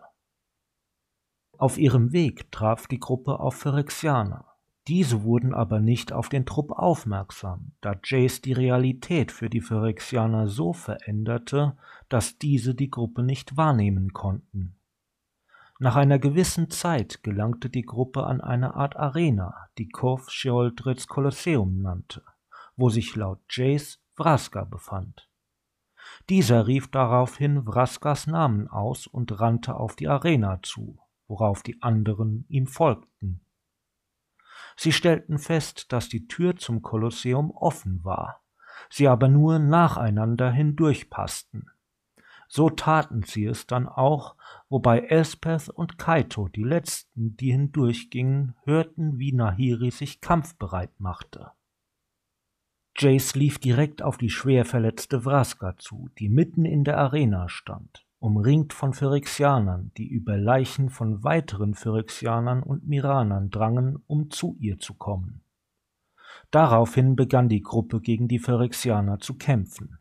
Auf 1.59 1.79
ihrem 1.79 2.13
Weg 2.13 2.51
traf 2.51 2.87
die 2.87 2.99
Gruppe 2.99 3.39
auf 3.39 3.55
Phyrexianer. 3.57 4.47
Diese 4.89 5.23
wurden 5.23 5.53
aber 5.53 5.81
nicht 5.81 6.13
auf 6.13 6.29
den 6.29 6.47
Trupp 6.47 6.71
aufmerksam, 6.71 7.73
da 7.81 7.95
Jace 8.03 8.41
die 8.41 8.53
Realität 8.53 9.33
für 9.33 9.51
die 9.51 9.61
Phyrexianer 9.61 10.49
so 10.49 10.73
veränderte, 10.73 11.77
dass 12.09 12.39
diese 12.39 12.75
die 12.75 12.91
Gruppe 12.91 13.23
nicht 13.23 13.57
wahrnehmen 13.57 14.13
konnten. 14.13 14.77
Nach 15.79 15.97
einer 15.97 16.19
gewissen 16.19 16.71
Zeit 16.71 17.23
gelangte 17.23 17.69
die 17.69 17.83
Gruppe 17.83 18.25
an 18.25 18.41
eine 18.41 18.77
Art 18.77 18.97
Arena, 18.97 19.69
die 19.77 19.89
Kov 19.89 20.31
Sheoldreds 20.31 21.07
Kolosseum 21.07 21.83
nannte, 21.83 22.23
wo 22.77 22.89
sich 22.89 23.15
laut 23.15 23.41
Jace 23.51 24.01
Vraska 24.15 24.65
befand. 24.65 25.29
Dieser 26.29 26.67
rief 26.67 26.91
daraufhin 26.91 27.67
Vraskas 27.67 28.27
Namen 28.27 28.67
aus 28.69 29.07
und 29.07 29.39
rannte 29.39 29.77
auf 29.77 29.95
die 29.95 30.09
Arena 30.09 30.59
zu, 30.63 30.99
worauf 31.29 31.63
die 31.63 31.81
anderen 31.83 32.45
ihm 32.49 32.67
folgten. 32.67 33.41
Sie 34.77 34.93
stellten 34.93 35.39
fest, 35.39 35.93
dass 35.93 36.09
die 36.09 36.27
Tür 36.27 36.57
zum 36.57 36.83
Kolosseum 36.83 37.53
offen 37.53 38.05
war, 38.05 38.43
sie 38.91 39.07
aber 39.07 39.29
nur 39.29 39.59
nacheinander 39.59 40.51
hindurchpassten. 40.51 41.71
So 42.49 42.71
taten 42.71 43.23
sie 43.23 43.47
es 43.47 43.67
dann 43.67 43.89
auch, 43.89 44.37
wobei 44.69 45.01
Elspeth 45.01 45.69
und 45.69 45.99
Kaito, 45.99 46.49
die 46.49 46.63
letzten, 46.63 47.37
die 47.37 47.53
hindurchgingen, 47.53 48.55
hörten, 48.65 49.19
wie 49.19 49.33
Nahiri 49.33 49.91
sich 49.91 50.21
kampfbereit 50.21 50.99
machte. 50.99 51.53
Jace 52.99 53.35
lief 53.35 53.59
direkt 53.59 54.01
auf 54.01 54.17
die 54.17 54.31
schwer 54.31 54.65
verletzte 54.65 55.21
Vraska 55.21 55.77
zu, 55.77 56.09
die 56.19 56.31
mitten 56.31 56.65
in 56.65 56.83
der 56.83 56.97
Arena 56.97 57.47
stand, 57.51 58.07
umringt 58.21 58.73
von 58.73 58.95
Phyrexianern, 58.95 59.93
die 59.99 60.09
über 60.09 60.39
Leichen 60.39 60.89
von 60.89 61.23
weiteren 61.23 61.75
Phyrexianern 61.75 62.63
und 62.63 62.89
Miranern 62.89 63.51
drangen, 63.51 64.03
um 64.07 64.31
zu 64.31 64.57
ihr 64.61 64.79
zu 64.79 64.95
kommen. 64.95 65.43
Daraufhin 66.51 67.17
begann 67.17 67.51
die 67.51 67.63
Gruppe 67.63 68.01
gegen 68.01 68.29
die 68.29 68.39
Phyrexianer 68.39 69.19
zu 69.19 69.35
kämpfen, 69.35 69.99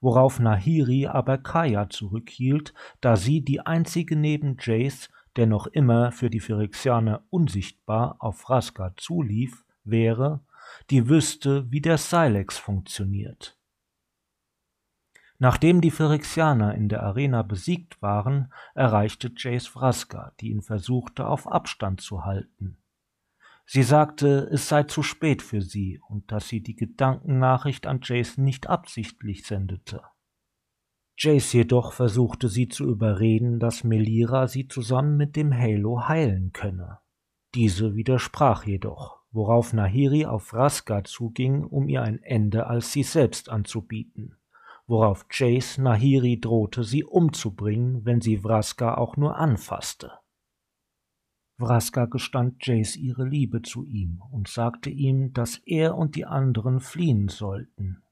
worauf 0.00 0.40
Nahiri 0.40 1.06
aber 1.06 1.36
Kaya 1.36 1.90
zurückhielt, 1.90 2.72
da 3.02 3.16
sie 3.16 3.42
die 3.42 3.60
einzige 3.60 4.16
neben 4.16 4.56
Jace, 4.58 5.10
der 5.36 5.46
noch 5.46 5.66
immer 5.66 6.12
für 6.12 6.30
die 6.30 6.40
Phyrexianer 6.40 7.24
unsichtbar 7.28 8.16
auf 8.20 8.38
Vraska 8.38 8.94
zulief, 8.96 9.66
wäre 9.84 10.40
die 10.90 11.08
wüsste, 11.08 11.70
wie 11.70 11.80
der 11.80 11.98
Silex 11.98 12.58
funktioniert. 12.58 13.58
Nachdem 15.38 15.80
die 15.80 15.92
Phyrexianer 15.92 16.74
in 16.74 16.88
der 16.88 17.04
Arena 17.04 17.42
besiegt 17.42 18.02
waren, 18.02 18.52
erreichte 18.74 19.30
Jace 19.36 19.68
Vraska, 19.68 20.32
die 20.40 20.50
ihn 20.50 20.62
versuchte 20.62 21.28
auf 21.28 21.46
Abstand 21.46 22.00
zu 22.00 22.24
halten. 22.24 22.78
Sie 23.64 23.82
sagte, 23.82 24.48
es 24.50 24.68
sei 24.68 24.84
zu 24.84 25.02
spät 25.02 25.42
für 25.42 25.62
sie 25.62 26.00
und 26.08 26.32
dass 26.32 26.48
sie 26.48 26.62
die 26.62 26.74
Gedankennachricht 26.74 27.86
an 27.86 28.00
Jace 28.02 28.38
nicht 28.38 28.66
absichtlich 28.66 29.46
sendete. 29.46 30.02
Jace 31.18 31.52
jedoch 31.52 31.92
versuchte 31.92 32.48
sie 32.48 32.68
zu 32.68 32.88
überreden, 32.88 33.60
dass 33.60 33.84
Melira 33.84 34.48
sie 34.48 34.68
zusammen 34.68 35.16
mit 35.16 35.36
dem 35.36 35.52
Halo 35.52 36.08
heilen 36.08 36.52
könne. 36.52 36.98
Diese 37.54 37.94
widersprach 37.94 38.64
jedoch 38.64 39.17
worauf 39.30 39.72
Nahiri 39.72 40.24
auf 40.26 40.44
Vraska 40.44 41.04
zuging, 41.04 41.64
um 41.64 41.88
ihr 41.88 42.02
ein 42.02 42.22
Ende 42.22 42.66
als 42.66 42.92
sie 42.92 43.02
selbst 43.02 43.48
anzubieten, 43.48 44.36
worauf 44.86 45.26
Jace 45.30 45.78
Nahiri 45.78 46.40
drohte, 46.40 46.84
sie 46.84 47.04
umzubringen, 47.04 48.04
wenn 48.04 48.20
sie 48.20 48.38
Vraska 48.38 48.94
auch 48.94 49.16
nur 49.16 49.36
anfasste. 49.36 50.12
Vraska 51.58 52.06
gestand 52.06 52.64
Jace 52.64 52.96
ihre 52.96 53.26
Liebe 53.26 53.62
zu 53.62 53.84
ihm 53.84 54.22
und 54.30 54.48
sagte 54.48 54.90
ihm, 54.90 55.32
dass 55.32 55.58
er 55.66 55.96
und 55.96 56.14
die 56.14 56.24
anderen 56.24 56.80
fliehen 56.80 57.28
sollten. 57.28 58.02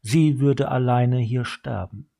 Sie 0.00 0.38
würde 0.38 0.68
alleine 0.68 1.18
hier 1.18 1.44
sterben. 1.44 2.10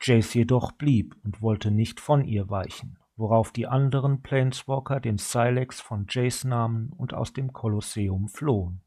Jace 0.00 0.34
jedoch 0.34 0.72
blieb 0.72 1.16
und 1.22 1.40
wollte 1.40 1.70
nicht 1.70 2.00
von 2.00 2.24
ihr 2.24 2.50
weichen 2.50 2.98
worauf 3.16 3.52
die 3.52 3.66
anderen 3.66 4.22
Planeswalker 4.22 5.00
den 5.00 5.18
Silex 5.18 5.80
von 5.80 6.06
Jace 6.08 6.44
nahmen 6.44 6.92
und 6.96 7.14
aus 7.14 7.32
dem 7.32 7.52
Kolosseum 7.52 8.28
flohen. 8.28 8.82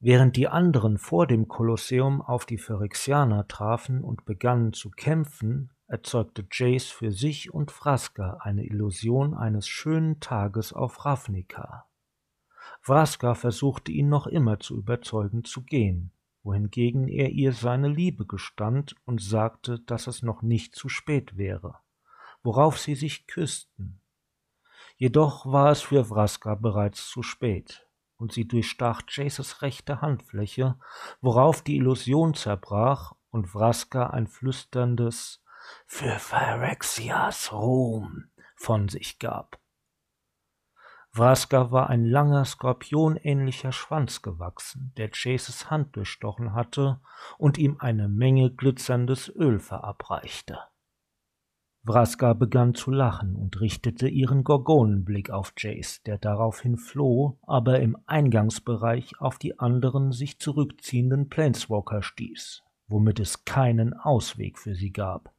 Während 0.00 0.36
die 0.36 0.48
anderen 0.48 0.98
vor 0.98 1.26
dem 1.26 1.48
Kolosseum 1.48 2.20
auf 2.20 2.46
die 2.46 2.58
Phyrexianer 2.58 3.46
trafen 3.48 4.02
und 4.02 4.24
begannen 4.24 4.72
zu 4.72 4.90
kämpfen, 4.90 5.70
erzeugte 5.86 6.46
Jace 6.50 6.90
für 6.90 7.12
sich 7.12 7.52
und 7.52 7.70
Vraska 7.70 8.38
eine 8.40 8.64
Illusion 8.64 9.34
eines 9.34 9.68
schönen 9.68 10.20
Tages 10.20 10.72
auf 10.72 11.04
Ravnica. 11.04 11.86
Vraska 12.80 13.34
versuchte 13.34 13.92
ihn 13.92 14.08
noch 14.08 14.26
immer 14.26 14.60
zu 14.60 14.76
überzeugen 14.76 15.44
zu 15.44 15.62
gehen, 15.62 16.12
wohingegen 16.42 17.08
er 17.08 17.30
ihr 17.30 17.52
seine 17.52 17.88
Liebe 17.88 18.26
gestand 18.26 18.96
und 19.04 19.22
sagte, 19.22 19.80
dass 19.80 20.06
es 20.06 20.22
noch 20.22 20.42
nicht 20.42 20.74
zu 20.74 20.88
spät 20.88 21.36
wäre 21.36 21.78
worauf 22.44 22.78
sie 22.78 22.94
sich 22.94 23.26
küssten. 23.26 24.00
Jedoch 24.96 25.46
war 25.46 25.72
es 25.72 25.82
für 25.82 26.04
Vraska 26.04 26.54
bereits 26.54 27.08
zu 27.08 27.24
spät, 27.24 27.88
und 28.16 28.32
sie 28.32 28.46
durchstach 28.46 29.02
Jaces 29.08 29.62
rechte 29.62 30.00
Handfläche, 30.00 30.78
worauf 31.20 31.62
die 31.62 31.76
Illusion 31.76 32.34
zerbrach 32.34 33.14
und 33.30 33.48
Vraska 33.48 34.06
ein 34.10 34.28
flüsterndes 34.28 35.42
Für 35.86 36.18
Phyrexias 36.20 37.52
Ruhm 37.52 38.30
von 38.54 38.88
sich 38.88 39.18
gab. 39.18 39.58
Vraska 41.10 41.70
war 41.70 41.88
ein 41.90 42.04
langer, 42.04 42.44
skorpionähnlicher 42.44 43.72
Schwanz 43.72 44.20
gewachsen, 44.20 44.92
der 44.96 45.10
Chases 45.10 45.70
Hand 45.70 45.96
durchstochen 45.96 46.54
hatte 46.54 47.00
und 47.38 47.56
ihm 47.56 47.76
eine 47.78 48.08
Menge 48.08 48.50
glitzerndes 48.50 49.28
Öl 49.28 49.60
verabreichte. 49.60 50.58
Vraska 51.86 52.32
begann 52.32 52.74
zu 52.74 52.90
lachen 52.90 53.36
und 53.36 53.60
richtete 53.60 54.08
ihren 54.08 54.42
Gorgonenblick 54.42 55.30
auf 55.30 55.52
Jace, 55.58 56.02
der 56.04 56.16
daraufhin 56.16 56.78
floh, 56.78 57.38
aber 57.42 57.80
im 57.80 57.98
Eingangsbereich 58.06 59.20
auf 59.20 59.38
die 59.38 59.58
anderen 59.58 60.10
sich 60.10 60.38
zurückziehenden 60.38 61.28
Planeswalker 61.28 62.02
stieß, 62.02 62.62
womit 62.88 63.20
es 63.20 63.44
keinen 63.44 63.92
Ausweg 63.92 64.58
für 64.58 64.74
sie 64.74 64.92
gab. 64.92 65.34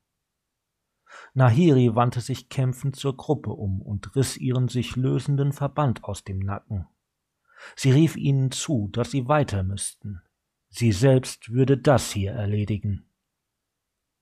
Nahiri 1.33 1.95
wandte 1.95 2.21
sich 2.21 2.49
kämpfend 2.49 2.95
zur 2.95 3.17
Gruppe 3.17 3.51
um 3.51 3.81
und 3.81 4.15
riss 4.15 4.37
ihren 4.37 4.67
sich 4.67 4.95
lösenden 4.95 5.51
Verband 5.51 6.03
aus 6.03 6.23
dem 6.23 6.39
Nacken. 6.39 6.85
Sie 7.75 7.91
rief 7.91 8.15
ihnen 8.17 8.51
zu, 8.51 8.89
dass 8.91 9.11
sie 9.11 9.27
weiter 9.27 9.63
müssten. 9.63 10.21
Sie 10.69 10.91
selbst 10.91 11.51
würde 11.51 11.77
das 11.77 12.11
hier 12.11 12.33
erledigen. 12.33 13.09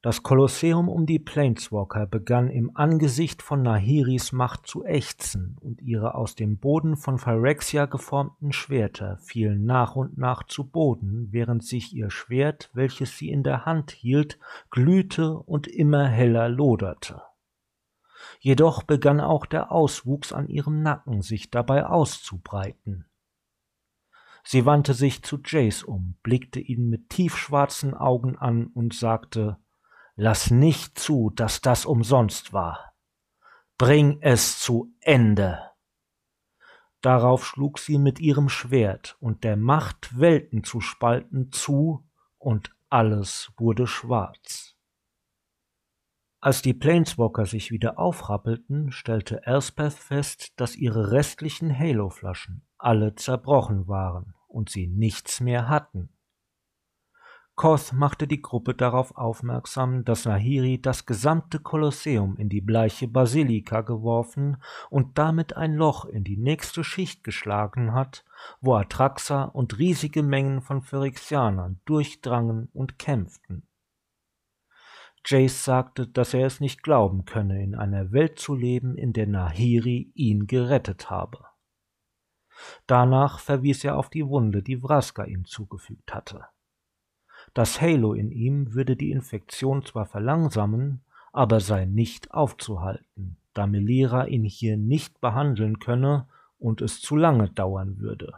Das 0.04 0.22
Kolosseum 0.22 0.90
um 0.90 1.06
die 1.06 1.18
Planeswalker 1.18 2.06
begann 2.08 2.50
im 2.50 2.76
Angesicht 2.76 3.42
von 3.42 3.62
Nahiris 3.62 4.34
Macht 4.34 4.68
zu 4.68 4.84
ächzen, 4.84 5.56
und 5.62 5.82
ihre 5.82 6.16
aus 6.16 6.36
dem 6.36 6.58
Boden 6.58 6.98
von 6.98 7.18
Phyrexia 7.18 7.86
geformten 7.86 8.52
Schwerter 8.52 9.18
fielen 9.20 9.64
nach 9.64 9.96
und 9.96 10.18
nach 10.18 10.44
zu 10.44 10.70
Boden, 10.70 11.30
während 11.32 11.64
sich 11.64 11.96
ihr 11.96 12.10
Schwert, 12.10 12.70
welches 12.74 13.18
sie 13.18 13.30
in 13.30 13.44
der 13.44 13.64
Hand 13.66 13.92
hielt, 13.92 14.40
glühte 14.72 15.38
und 15.38 15.68
immer 15.68 16.06
heller 16.10 16.50
loderte. 16.50 17.22
Jedoch 18.42 18.84
begann 18.84 19.22
auch 19.22 19.46
der 19.46 19.72
Auswuchs 19.72 20.34
an 20.34 20.50
ihrem 20.50 20.82
Nacken 20.82 21.22
sich 21.22 21.50
dabei 21.50 21.86
auszubreiten. 21.86 23.06
Sie 24.44 24.66
wandte 24.66 24.96
sich 24.96 25.24
zu 25.24 25.38
Jace 25.46 25.84
um, 25.84 26.16
blickte 26.24 26.60
ihn 26.60 26.90
mit 26.90 27.10
tiefschwarzen 27.10 27.94
Augen 27.94 28.38
an 28.38 28.68
und 28.68 28.94
sagte 28.94 29.63
Lass 30.16 30.52
nicht 30.52 31.00
zu, 31.00 31.32
dass 31.32 31.62
das 31.62 31.86
umsonst 31.86 32.54
war. 32.54 32.94
Bring 33.78 34.20
es 34.22 34.60
zu 34.60 34.94
Ende. 35.02 35.60
Darauf 37.02 37.46
schlug 37.46 37.80
sie 37.80 37.98
mit 37.98 38.20
ihrem 38.20 38.48
Schwert 38.48 39.18
und 39.20 39.44
der 39.44 39.58
Macht, 39.58 40.18
Welten 40.18 40.64
zu 40.64 40.80
spalten, 40.80 41.52
zu, 41.52 42.08
und 42.38 42.74
alles 42.90 43.52
wurde 43.58 43.88
schwarz. 43.88 44.76
Als 46.40 46.62
die 46.62 46.74
Planeswalker 46.74 47.46
sich 47.46 47.72
wieder 47.72 47.98
aufrappelten, 47.98 48.92
stellte 48.92 49.46
Elspeth 49.46 49.94
fest, 49.94 50.54
dass 50.58 50.76
ihre 50.76 51.12
restlichen 51.12 51.78
Halo-Flaschen 51.78 52.62
alle 52.78 53.16
zerbrochen 53.16 53.88
waren 53.88 54.36
und 54.48 54.70
sie 54.70 54.88
nichts 54.88 55.40
mehr 55.40 55.68
hatten. 55.70 56.10
Koth 57.56 57.94
machte 57.94 58.28
die 58.28 58.42
Gruppe 58.42 58.74
darauf 58.74 59.16
aufmerksam, 59.16 60.04
dass 60.06 60.26
Nahiri 60.26 60.82
das 60.82 61.06
gesamte 61.06 61.60
Kolosseum 61.60 62.36
in 62.38 62.50
die 62.50 62.62
bleiche 62.62 63.08
Basilika 63.08 63.82
geworfen 63.82 64.58
und 64.90 65.20
damit 65.20 65.56
ein 65.56 65.76
Loch 65.76 66.06
in 66.06 66.24
die 66.24 66.38
nächste 66.38 66.84
Schicht 66.84 67.24
geschlagen 67.24 67.94
hat, 67.94 68.26
wo 68.60 68.74
Atraxa 68.74 69.44
und 69.44 69.78
riesige 69.78 70.24
Mengen 70.24 70.62
von 70.62 70.82
Phyrexianern 70.82 71.80
durchdrangen 71.86 72.70
und 72.74 72.98
kämpften. 72.98 73.68
Jace 75.24 75.64
sagte, 75.64 76.08
dass 76.08 76.34
er 76.34 76.48
es 76.48 76.60
nicht 76.60 76.82
glauben 76.82 77.24
könne, 77.26 77.64
in 77.64 77.76
einer 77.76 78.12
Welt 78.12 78.40
zu 78.40 78.56
leben, 78.56 78.98
in 78.98 79.14
der 79.14 79.28
Nahiri 79.28 80.12
ihn 80.16 80.48
gerettet 80.48 81.12
habe. 81.12 81.46
Danach 82.88 83.40
verwies 83.40 83.84
er 83.84 83.98
auf 83.98 84.10
die 84.10 84.28
Wunde, 84.28 84.64
die 84.64 84.78
Vraska 84.78 85.24
ihm 85.24 85.46
zugefügt 85.46 86.14
hatte. 86.14 86.46
Das 87.54 87.82
Halo 87.82 88.14
in 88.14 88.32
ihm 88.32 88.74
würde 88.74 88.96
die 88.96 89.12
Infektion 89.12 89.86
zwar 89.86 90.06
verlangsamen, 90.06 91.02
aber 91.32 91.60
sei 91.60 91.86
nicht 91.86 92.32
aufzuhalten, 92.32 93.38
da 93.54 93.68
Melira 93.68 94.26
ihn 94.26 94.44
hier 94.44 94.78
nicht 94.78 95.22
behandeln 95.22 95.80
könne 95.80 96.28
und 96.60 96.82
es 96.82 97.02
zu 97.02 97.16
lange 97.16 97.50
dauern 97.50 98.00
würde. 98.00 98.34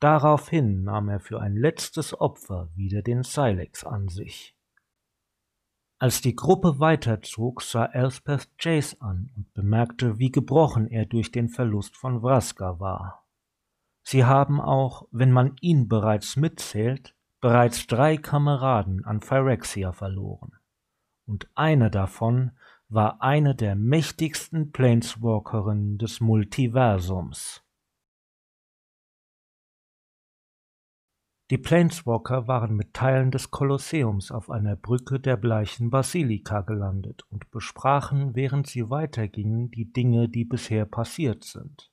Daraufhin 0.00 0.84
nahm 0.84 1.08
er 1.08 1.20
für 1.20 1.40
ein 1.40 1.56
letztes 1.56 2.18
Opfer 2.18 2.68
wieder 2.74 3.02
den 3.02 3.22
Silex 3.22 3.84
an 3.84 4.08
sich. 4.08 4.54
Als 5.98 6.20
die 6.20 6.36
Gruppe 6.36 6.78
weiterzog, 6.78 7.62
sah 7.62 7.86
Elspeth 7.86 8.50
Jace 8.60 9.00
an 9.00 9.30
und 9.34 9.52
bemerkte, 9.54 10.18
wie 10.18 10.30
gebrochen 10.30 10.88
er 10.88 11.06
durch 11.06 11.32
den 11.32 11.48
Verlust 11.48 11.96
von 11.96 12.20
Vraska 12.20 12.78
war. 12.78 13.24
Sie 14.02 14.24
haben 14.24 14.60
auch, 14.60 15.08
wenn 15.10 15.32
man 15.32 15.56
ihn 15.62 15.88
bereits 15.88 16.36
mitzählt, 16.36 17.15
bereits 17.40 17.86
drei 17.86 18.16
Kameraden 18.16 19.04
an 19.04 19.20
Phyrexia 19.20 19.92
verloren, 19.92 20.52
und 21.26 21.48
eine 21.54 21.90
davon 21.90 22.52
war 22.88 23.20
eine 23.20 23.54
der 23.54 23.74
mächtigsten 23.74 24.72
Planeswalkerinnen 24.72 25.98
des 25.98 26.20
Multiversums. 26.20 27.62
Die 31.50 31.58
Planeswalker 31.58 32.48
waren 32.48 32.74
mit 32.74 32.92
Teilen 32.92 33.30
des 33.30 33.52
Kolosseums 33.52 34.32
auf 34.32 34.50
einer 34.50 34.74
Brücke 34.74 35.20
der 35.20 35.36
bleichen 35.36 35.90
Basilika 35.90 36.62
gelandet 36.62 37.22
und 37.30 37.52
besprachen, 37.52 38.34
während 38.34 38.66
sie 38.66 38.90
weitergingen, 38.90 39.70
die 39.70 39.92
Dinge, 39.92 40.28
die 40.28 40.44
bisher 40.44 40.86
passiert 40.86 41.44
sind. 41.44 41.92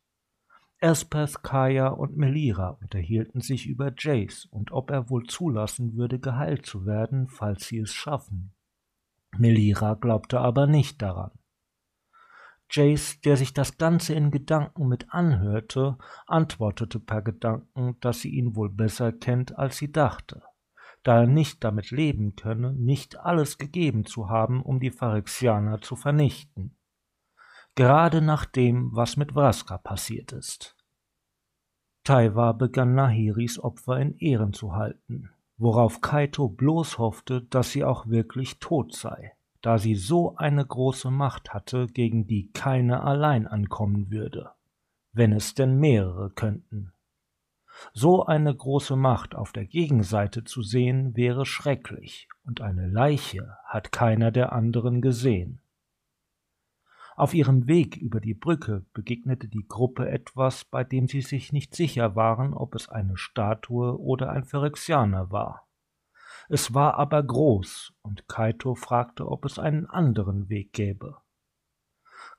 Elspeth, 0.83 1.43
Kaya 1.43 1.87
und 1.87 2.17
Melira 2.17 2.71
unterhielten 2.81 3.39
sich 3.39 3.67
über 3.67 3.93
Jace 3.97 4.47
und 4.51 4.73
ob 4.73 4.91
er 4.91 5.09
wohl 5.09 5.25
zulassen 5.27 5.95
würde, 5.95 6.19
geheilt 6.19 6.65
zu 6.65 6.85
werden, 6.85 7.29
falls 7.29 7.67
sie 7.67 7.77
es 7.77 7.93
schaffen. 7.93 8.51
Melira 9.37 9.93
glaubte 9.93 10.41
aber 10.41 10.67
nicht 10.67 11.01
daran. 11.01 11.31
Jace, 12.69 13.21
der 13.21 13.37
sich 13.37 13.53
das 13.53 13.77
Ganze 13.77 14.13
in 14.13 14.29
Gedanken 14.29 14.89
mit 14.89 15.13
anhörte, 15.13 15.97
antwortete 16.27 16.99
per 16.99 17.21
Gedanken, 17.21 17.95
dass 18.01 18.19
sie 18.19 18.31
ihn 18.31 18.57
wohl 18.57 18.69
besser 18.69 19.13
kennt, 19.13 19.57
als 19.57 19.77
sie 19.77 19.93
dachte, 19.93 20.43
da 21.01 21.21
er 21.21 21.27
nicht 21.27 21.63
damit 21.63 21.91
leben 21.91 22.35
könne, 22.35 22.73
nicht 22.73 23.17
alles 23.21 23.57
gegeben 23.57 24.05
zu 24.05 24.27
haben, 24.27 24.61
um 24.61 24.81
die 24.81 24.91
Phyrexianer 24.91 25.79
zu 25.79 25.95
vernichten 25.95 26.75
gerade 27.75 28.21
nach 28.21 28.45
dem, 28.45 28.95
was 28.95 29.17
mit 29.17 29.33
Vraska 29.33 29.77
passiert 29.77 30.31
ist. 30.31 30.75
Taiwa 32.03 32.51
begann 32.51 32.95
Nahiris 32.95 33.59
Opfer 33.59 33.99
in 33.99 34.17
Ehren 34.17 34.53
zu 34.53 34.75
halten, 34.75 35.29
worauf 35.57 36.01
Kaito 36.01 36.49
bloß 36.49 36.97
hoffte, 36.97 37.41
dass 37.43 37.71
sie 37.71 37.83
auch 37.83 38.07
wirklich 38.07 38.59
tot 38.59 38.93
sei, 38.93 39.31
da 39.61 39.77
sie 39.77 39.95
so 39.95 40.35
eine 40.35 40.65
große 40.65 41.09
Macht 41.09 41.53
hatte, 41.53 41.87
gegen 41.87 42.27
die 42.27 42.51
keine 42.51 43.03
allein 43.03 43.47
ankommen 43.47 44.11
würde, 44.11 44.51
wenn 45.13 45.31
es 45.31 45.53
denn 45.53 45.79
mehrere 45.79 46.29
könnten. 46.29 46.91
So 47.93 48.25
eine 48.25 48.53
große 48.53 48.95
Macht 48.95 49.33
auf 49.33 49.51
der 49.51 49.65
Gegenseite 49.65 50.43
zu 50.43 50.61
sehen, 50.61 51.15
wäre 51.15 51.45
schrecklich, 51.45 52.27
und 52.43 52.61
eine 52.61 52.87
Leiche 52.87 53.57
hat 53.65 53.91
keiner 53.91 54.31
der 54.31 54.51
anderen 54.51 55.01
gesehen. 55.01 55.62
Auf 57.15 57.33
ihrem 57.33 57.67
Weg 57.67 57.95
über 57.97 58.19
die 58.19 58.33
Brücke 58.33 58.85
begegnete 58.93 59.47
die 59.47 59.67
Gruppe 59.67 60.09
etwas, 60.09 60.65
bei 60.65 60.83
dem 60.83 61.07
sie 61.07 61.21
sich 61.21 61.53
nicht 61.53 61.75
sicher 61.75 62.15
waren, 62.15 62.53
ob 62.53 62.73
es 62.73 62.89
eine 62.89 63.17
Statue 63.17 63.99
oder 63.99 64.31
ein 64.31 64.45
Phyrexianer 64.45 65.31
war. 65.31 65.67
Es 66.49 66.73
war 66.73 66.95
aber 66.95 67.21
groß, 67.21 67.93
und 68.01 68.27
Kaito 68.27 68.75
fragte, 68.75 69.27
ob 69.27 69.45
es 69.45 69.59
einen 69.59 69.85
anderen 69.85 70.49
Weg 70.49 70.73
gäbe. 70.73 71.17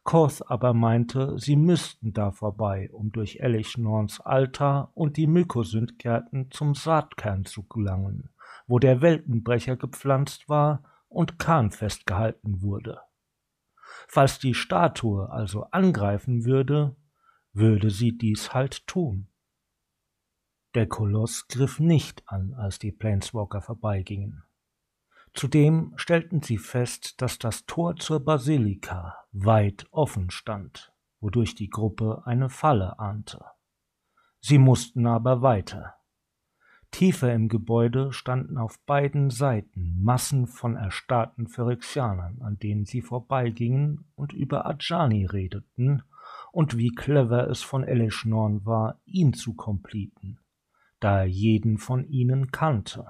Koth 0.02 0.42
aber 0.50 0.74
meinte, 0.74 1.38
sie 1.38 1.56
müssten 1.56 2.12
da 2.12 2.30
vorbei, 2.30 2.90
um 2.92 3.12
durch 3.12 3.36
Elichnors 3.40 4.20
Altar 4.20 4.90
und 4.94 5.16
die 5.16 5.26
Mykosyndgärten 5.26 6.50
zum 6.50 6.74
Saatkern 6.74 7.44
zu 7.44 7.62
gelangen, 7.62 8.30
wo 8.66 8.78
der 8.78 9.00
Weltenbrecher 9.00 9.76
gepflanzt 9.76 10.48
war 10.48 10.82
und 11.08 11.38
Kahn 11.38 11.70
festgehalten 11.70 12.60
wurde. 12.60 13.00
Falls 14.14 14.38
die 14.38 14.54
Statue 14.54 15.28
also 15.28 15.64
angreifen 15.72 16.44
würde, 16.44 16.94
würde 17.52 17.90
sie 17.90 18.16
dies 18.16 18.54
halt 18.54 18.86
tun. 18.86 19.26
Der 20.76 20.86
Koloss 20.86 21.48
griff 21.48 21.80
nicht 21.80 22.22
an, 22.28 22.54
als 22.54 22.78
die 22.78 22.92
Planeswalker 22.92 23.60
vorbeigingen. 23.60 24.44
Zudem 25.32 25.94
stellten 25.96 26.42
sie 26.42 26.58
fest, 26.58 27.20
dass 27.22 27.40
das 27.40 27.66
Tor 27.66 27.96
zur 27.96 28.24
Basilika 28.24 29.16
weit 29.32 29.88
offen 29.90 30.30
stand, 30.30 30.92
wodurch 31.18 31.56
die 31.56 31.68
Gruppe 31.68 32.22
eine 32.24 32.50
Falle 32.50 33.00
ahnte. 33.00 33.44
Sie 34.38 34.58
mussten 34.58 35.08
aber 35.08 35.42
weiter. 35.42 35.96
Tiefer 36.94 37.34
im 37.34 37.48
Gebäude 37.48 38.12
standen 38.12 38.56
auf 38.56 38.78
beiden 38.86 39.28
Seiten 39.28 40.00
Massen 40.00 40.46
von 40.46 40.76
erstarrten 40.76 41.48
Phyrexianern, 41.48 42.40
an 42.40 42.56
denen 42.60 42.84
sie 42.84 43.02
vorbeigingen 43.02 44.04
und 44.14 44.32
über 44.32 44.64
Adjani 44.64 45.26
redeten 45.26 46.04
und 46.52 46.78
wie 46.78 46.90
clever 46.90 47.50
es 47.50 47.62
von 47.62 47.82
Elishnorn 47.82 48.64
war, 48.64 49.00
ihn 49.06 49.32
zu 49.32 49.54
kompleten, 49.54 50.38
da 51.00 51.22
er 51.22 51.24
jeden 51.24 51.78
von 51.78 52.04
ihnen 52.04 52.52
kannte. 52.52 53.08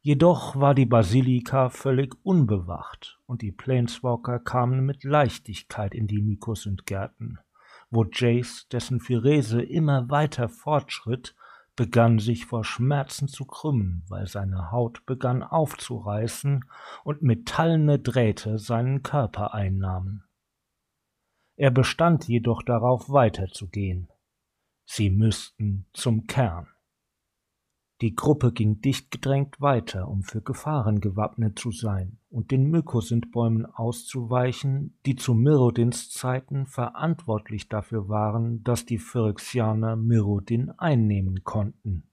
Jedoch 0.00 0.54
war 0.54 0.76
die 0.76 0.86
Basilika 0.86 1.68
völlig 1.68 2.14
unbewacht 2.22 3.18
und 3.26 3.42
die 3.42 3.50
Planeswalker 3.50 4.38
kamen 4.38 4.86
mit 4.86 5.02
Leichtigkeit 5.02 5.96
in 5.96 6.06
die 6.06 6.22
Mykosynd-Gärten, 6.22 7.40
wo 7.90 8.04
Jace, 8.04 8.68
dessen 8.68 9.00
Firese 9.00 9.60
immer 9.60 10.08
weiter 10.10 10.48
fortschritt, 10.48 11.34
begann 11.80 12.18
sich 12.18 12.44
vor 12.44 12.62
Schmerzen 12.62 13.26
zu 13.26 13.46
krümmen, 13.46 14.02
weil 14.06 14.26
seine 14.26 14.70
Haut 14.70 15.06
begann 15.06 15.42
aufzureißen 15.42 16.66
und 17.04 17.22
metallene 17.22 17.98
Drähte 17.98 18.58
seinen 18.58 19.02
Körper 19.02 19.54
einnahmen. 19.54 20.24
Er 21.56 21.70
bestand 21.70 22.28
jedoch 22.28 22.62
darauf 22.62 23.08
weiterzugehen. 23.08 24.10
Sie 24.84 25.08
müssten 25.08 25.86
zum 25.94 26.26
Kern. 26.26 26.68
Die 28.00 28.16
Gruppe 28.16 28.52
ging 28.52 28.80
dicht 28.80 29.10
gedrängt 29.10 29.60
weiter, 29.60 30.08
um 30.08 30.22
für 30.22 30.40
Gefahren 30.40 31.00
gewappnet 31.00 31.58
zu 31.58 31.70
sein 31.70 32.16
und 32.30 32.50
den 32.50 32.70
Mykosindbäumen 32.70 33.66
auszuweichen, 33.66 34.96
die 35.04 35.16
zu 35.16 35.34
Mirrodins 35.34 36.08
Zeiten 36.08 36.66
verantwortlich 36.66 37.68
dafür 37.68 38.08
waren, 38.08 38.64
dass 38.64 38.86
die 38.86 38.98
Phyrexianer 38.98 39.96
Mirrodin 39.96 40.70
einnehmen 40.70 41.44
konnten. 41.44 42.04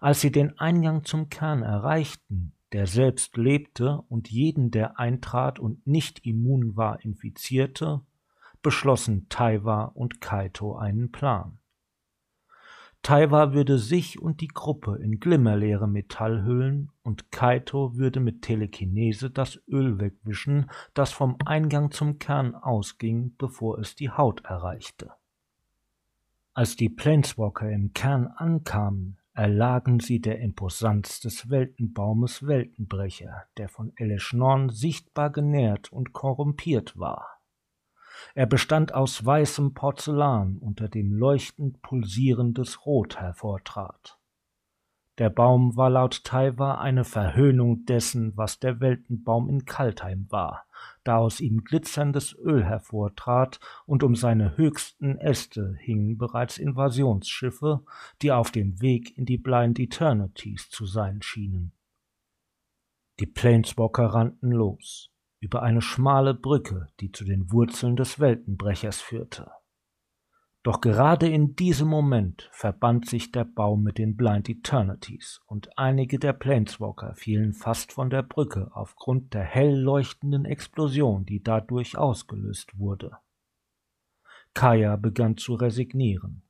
Als 0.00 0.20
sie 0.20 0.30
den 0.30 0.56
Eingang 0.58 1.04
zum 1.04 1.30
Kern 1.30 1.62
erreichten, 1.62 2.52
der 2.72 2.86
selbst 2.86 3.36
lebte 3.36 4.02
und 4.08 4.30
jeden, 4.30 4.70
der 4.70 5.00
eintrat 5.00 5.58
und 5.58 5.84
nicht 5.84 6.24
immun 6.24 6.76
war, 6.76 7.04
infizierte, 7.04 8.02
beschlossen 8.62 9.28
Taiwa 9.28 9.84
und 9.84 10.20
Kaito 10.20 10.76
einen 10.76 11.10
Plan. 11.10 11.59
Taiwa 13.02 13.54
würde 13.54 13.78
sich 13.78 14.20
und 14.20 14.42
die 14.42 14.48
Gruppe 14.48 14.98
in 15.02 15.20
glimmerleere 15.20 15.88
Metall 15.88 16.44
hüllen 16.44 16.90
und 17.02 17.32
Kaito 17.32 17.96
würde 17.96 18.20
mit 18.20 18.42
Telekinese 18.42 19.30
das 19.30 19.58
Öl 19.66 19.98
wegwischen, 19.98 20.70
das 20.92 21.10
vom 21.10 21.36
Eingang 21.46 21.90
zum 21.90 22.18
Kern 22.18 22.54
ausging, 22.54 23.34
bevor 23.38 23.78
es 23.78 23.94
die 23.94 24.10
Haut 24.10 24.44
erreichte. 24.44 25.12
Als 26.52 26.76
die 26.76 26.90
Planeswalker 26.90 27.70
im 27.70 27.94
Kern 27.94 28.26
ankamen, 28.26 29.16
erlagen 29.32 30.00
sie 30.00 30.20
der 30.20 30.40
Imposanz 30.40 31.20
des 31.20 31.48
Weltenbaumes 31.48 32.46
Weltenbrecher, 32.46 33.44
der 33.56 33.70
von 33.70 33.92
Eleschnorn 33.96 34.68
sichtbar 34.68 35.30
genährt 35.30 35.90
und 35.90 36.12
korrumpiert 36.12 36.98
war. 36.98 37.39
Er 38.34 38.46
bestand 38.46 38.94
aus 38.94 39.24
weißem 39.24 39.74
Porzellan, 39.74 40.58
unter 40.58 40.88
dem 40.88 41.12
leuchtend 41.12 41.82
pulsierendes 41.82 42.86
Rot 42.86 43.18
hervortrat. 43.18 44.18
Der 45.20 45.28
Baum 45.28 45.76
war 45.76 45.90
laut 45.90 46.24
Taiwa 46.24 46.76
eine 46.76 47.04
Verhöhnung 47.04 47.84
dessen, 47.84 48.34
was 48.38 48.58
der 48.58 48.80
Weltenbaum 48.80 49.50
in 49.50 49.66
Kaltheim 49.66 50.26
war, 50.30 50.64
da 51.04 51.18
aus 51.18 51.40
ihm 51.40 51.62
glitzerndes 51.62 52.34
Öl 52.38 52.64
hervortrat, 52.64 53.60
und 53.84 54.02
um 54.02 54.14
seine 54.14 54.56
höchsten 54.56 55.18
Äste 55.18 55.76
hingen 55.78 56.16
bereits 56.16 56.56
Invasionsschiffe, 56.56 57.84
die 58.22 58.32
auf 58.32 58.50
dem 58.50 58.80
Weg 58.80 59.18
in 59.18 59.26
die 59.26 59.36
Blind 59.36 59.78
Eternities 59.78 60.70
zu 60.70 60.86
sein 60.86 61.20
schienen. 61.20 61.72
Die 63.18 63.26
Planeswalker 63.26 64.06
rannten 64.06 64.50
los 64.50 65.09
über 65.40 65.62
eine 65.62 65.80
schmale 65.80 66.34
Brücke, 66.34 66.88
die 67.00 67.10
zu 67.10 67.24
den 67.24 67.50
Wurzeln 67.50 67.96
des 67.96 68.20
Weltenbrechers 68.20 69.00
führte. 69.00 69.50
Doch 70.62 70.82
gerade 70.82 71.26
in 71.26 71.56
diesem 71.56 71.88
Moment 71.88 72.50
verband 72.52 73.08
sich 73.08 73.32
der 73.32 73.44
Baum 73.44 73.82
mit 73.82 73.96
den 73.96 74.14
Blind 74.14 74.50
Eternities 74.50 75.40
und 75.46 75.70
einige 75.78 76.18
der 76.18 76.34
Planeswalker 76.34 77.14
fielen 77.14 77.54
fast 77.54 77.92
von 77.92 78.10
der 78.10 78.22
Brücke 78.22 78.70
aufgrund 78.74 79.32
der 79.32 79.42
hell 79.42 79.74
leuchtenden 79.74 80.44
Explosion, 80.44 81.24
die 81.24 81.42
dadurch 81.42 81.96
ausgelöst 81.96 82.78
wurde. 82.78 83.16
Kaya 84.52 84.96
begann 84.96 85.38
zu 85.38 85.54
resignieren. 85.54 86.42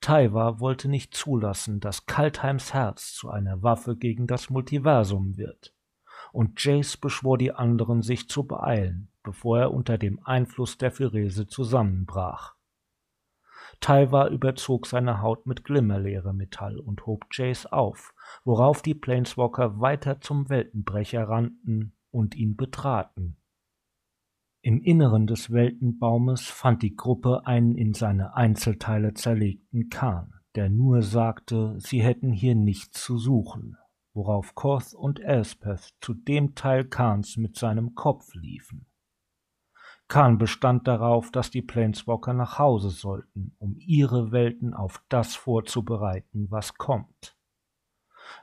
Taiwa 0.00 0.60
wollte 0.60 0.88
nicht 0.88 1.14
zulassen, 1.14 1.80
dass 1.80 2.06
Kaltheims 2.06 2.72
Herz 2.72 3.12
zu 3.12 3.30
einer 3.30 3.62
Waffe 3.64 3.96
gegen 3.96 4.28
das 4.28 4.48
Multiversum 4.48 5.36
wird 5.36 5.74
und 6.32 6.62
Jace 6.62 6.96
beschwor 6.96 7.38
die 7.38 7.52
anderen, 7.52 8.02
sich 8.02 8.28
zu 8.28 8.44
beeilen, 8.44 9.08
bevor 9.22 9.60
er 9.60 9.72
unter 9.72 9.98
dem 9.98 10.20
Einfluss 10.24 10.78
der 10.78 10.90
Phyrese 10.90 11.46
zusammenbrach. 11.46 12.54
Taiwa 13.80 14.28
überzog 14.28 14.86
seine 14.86 15.22
Haut 15.22 15.46
mit 15.46 15.64
glimmerleerem 15.64 16.36
Metall 16.36 16.78
und 16.78 17.06
hob 17.06 17.26
Jace 17.32 17.66
auf, 17.66 18.14
worauf 18.44 18.82
die 18.82 18.94
Planeswalker 18.94 19.80
weiter 19.80 20.20
zum 20.20 20.50
Weltenbrecher 20.50 21.28
rannten 21.28 21.96
und 22.10 22.34
ihn 22.34 22.56
betraten. 22.56 23.36
Im 24.62 24.82
Inneren 24.82 25.26
des 25.26 25.50
Weltenbaumes 25.50 26.42
fand 26.46 26.82
die 26.82 26.94
Gruppe 26.94 27.46
einen 27.46 27.74
in 27.74 27.94
seine 27.94 28.34
Einzelteile 28.34 29.14
zerlegten 29.14 29.88
Kahn, 29.88 30.34
der 30.54 30.68
nur 30.68 31.00
sagte, 31.00 31.76
sie 31.78 32.02
hätten 32.02 32.32
hier 32.32 32.54
nichts 32.54 33.02
zu 33.02 33.16
suchen 33.16 33.78
worauf 34.14 34.54
Koth 34.54 34.92
und 34.94 35.20
Elspeth 35.20 35.94
zu 36.00 36.14
dem 36.14 36.54
Teil 36.54 36.84
Khans 36.84 37.36
mit 37.36 37.56
seinem 37.56 37.94
Kopf 37.94 38.34
liefen. 38.34 38.86
Khan 40.08 40.38
bestand 40.38 40.88
darauf, 40.88 41.30
dass 41.30 41.50
die 41.50 41.62
Planeswalker 41.62 42.32
nach 42.32 42.58
Hause 42.58 42.90
sollten, 42.90 43.54
um 43.58 43.76
ihre 43.78 44.32
Welten 44.32 44.74
auf 44.74 45.02
das 45.08 45.36
vorzubereiten, 45.36 46.50
was 46.50 46.74
kommt. 46.74 47.36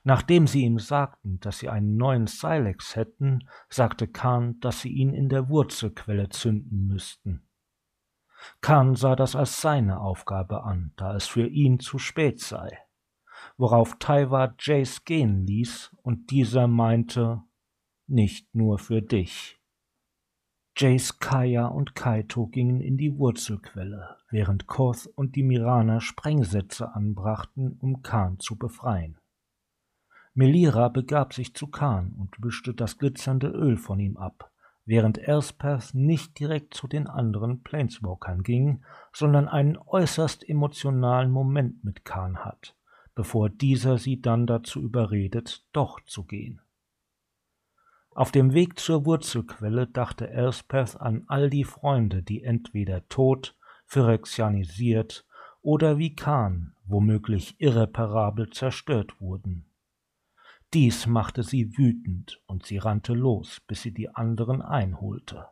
Nachdem 0.03 0.47
sie 0.47 0.63
ihm 0.63 0.80
sagten, 0.80 1.39
dass 1.41 1.60
sie 1.60 1.69
einen 1.69 1.97
neuen 1.97 2.27
Silex 2.27 2.95
hätten, 2.95 3.49
sagte 3.69 4.08
Khan, 4.08 4.60
dass 4.62 4.82
sie 4.82 4.91
ihn 4.91 5.13
in 5.13 5.27
der 5.27 5.49
Wurzelquelle 5.49 6.30
zünden 6.30 6.88
müssten. 6.88 7.45
Khan 8.62 8.95
sah 8.95 9.15
das 9.17 9.36
als 9.36 9.62
seine 9.62 9.99
Aufgabe 9.99 10.63
an, 10.63 10.93
da 10.95 11.15
es 11.15 11.27
für 11.27 11.47
ihn 11.47 11.80
zu 11.80 11.99
spät 11.99 12.39
sei 12.39 12.80
worauf 13.57 13.97
Taiwa 13.97 14.53
Jace 14.59 15.03
gehen 15.03 15.45
ließ, 15.45 15.95
und 16.03 16.29
dieser 16.29 16.67
meinte, 16.67 17.41
nicht 18.05 18.53
nur 18.53 18.77
für 18.77 19.01
dich. 19.01 19.59
Jace, 20.77 21.17
Kaya 21.19 21.65
und 21.65 21.95
Kaito 21.95 22.45
gingen 22.47 22.81
in 22.81 22.97
die 22.97 23.17
Wurzelquelle, 23.17 24.17
während 24.29 24.67
Koth 24.67 25.07
und 25.15 25.35
die 25.35 25.41
Mirana 25.41 25.99
Sprengsätze 25.99 26.93
anbrachten, 26.93 27.77
um 27.79 28.03
Khan 28.03 28.39
zu 28.39 28.57
befreien. 28.57 29.17
Melira 30.35 30.89
begab 30.89 31.33
sich 31.33 31.55
zu 31.55 31.65
Khan 31.65 32.13
und 32.15 32.35
wischte 32.43 32.75
das 32.75 32.99
glitzernde 32.99 33.47
Öl 33.47 33.75
von 33.75 33.99
ihm 33.99 34.17
ab, 34.17 34.51
während 34.85 35.17
Elspeth 35.17 35.95
nicht 35.95 36.39
direkt 36.39 36.75
zu 36.75 36.87
den 36.87 37.07
anderen 37.07 37.63
Planeswalkern 37.63 38.43
ging, 38.43 38.83
sondern 39.11 39.47
einen 39.47 39.79
äußerst 39.79 40.47
emotionalen 40.47 41.31
Moment 41.31 41.83
mit 41.83 42.05
Khan 42.05 42.45
hat 42.45 42.76
bevor 43.17 43.49
dieser 43.49 43.97
sie 43.97 44.21
dann 44.21 44.45
dazu 44.45 44.80
überredet, 44.80 45.65
doch 45.73 45.99
zu 46.01 46.23
gehen. 46.23 46.62
Auf 48.12 48.32
dem 48.32 48.53
Weg 48.53 48.77
zur 48.77 49.08
Wurzelquelle 49.08 49.88
dachte 49.88 50.30
Elspeth 50.30 51.01
an 51.01 51.23
all 51.25 51.49
die 51.49 51.63
Freunde, 51.63 52.21
die 52.21 52.43
entweder 52.43 53.08
tot, 53.10 53.58
phyrexianisiert 53.88 55.25
oder 55.63 55.97
wie 55.97 56.13
Kahn 56.15 56.75
womöglich 56.86 57.60
irreparabel 57.60 58.51
zerstört 58.51 59.19
wurden. 59.19 59.65
Dies 60.75 61.08
machte 61.08 61.41
sie 61.41 61.75
wütend 61.75 62.39
und 62.45 62.67
sie 62.67 62.77
rannte 62.77 63.15
los, 63.15 63.62
bis 63.62 63.82
sie 63.82 63.95
die 63.95 64.10
anderen 64.10 64.62
einholte. 64.62 65.47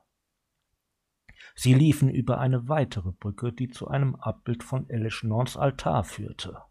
Sie 1.56 1.74
liefen 1.74 2.12
über 2.12 2.38
eine 2.38 2.70
weitere 2.70 3.12
Brücke, 3.12 3.52
die 3.52 3.70
zu 3.70 3.88
einem 3.88 4.14
Abbild 4.18 4.64
von 4.64 4.88
Elishnors 4.88 5.58
Altar 5.58 6.04
führte. 6.04 6.62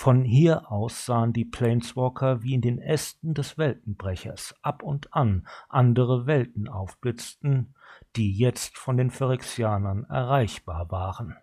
Von 0.00 0.22
hier 0.22 0.70
aus 0.70 1.06
sahen 1.06 1.32
die 1.32 1.44
Planeswalker 1.44 2.44
wie 2.44 2.54
in 2.54 2.60
den 2.60 2.78
Ästen 2.78 3.34
des 3.34 3.58
Weltenbrechers 3.58 4.54
ab 4.62 4.84
und 4.84 5.12
an 5.12 5.44
andere 5.68 6.24
Welten 6.24 6.68
aufblitzten, 6.68 7.74
die 8.14 8.32
jetzt 8.32 8.78
von 8.78 8.96
den 8.96 9.10
Phyrexianern 9.10 10.04
erreichbar 10.04 10.92
waren. 10.92 11.36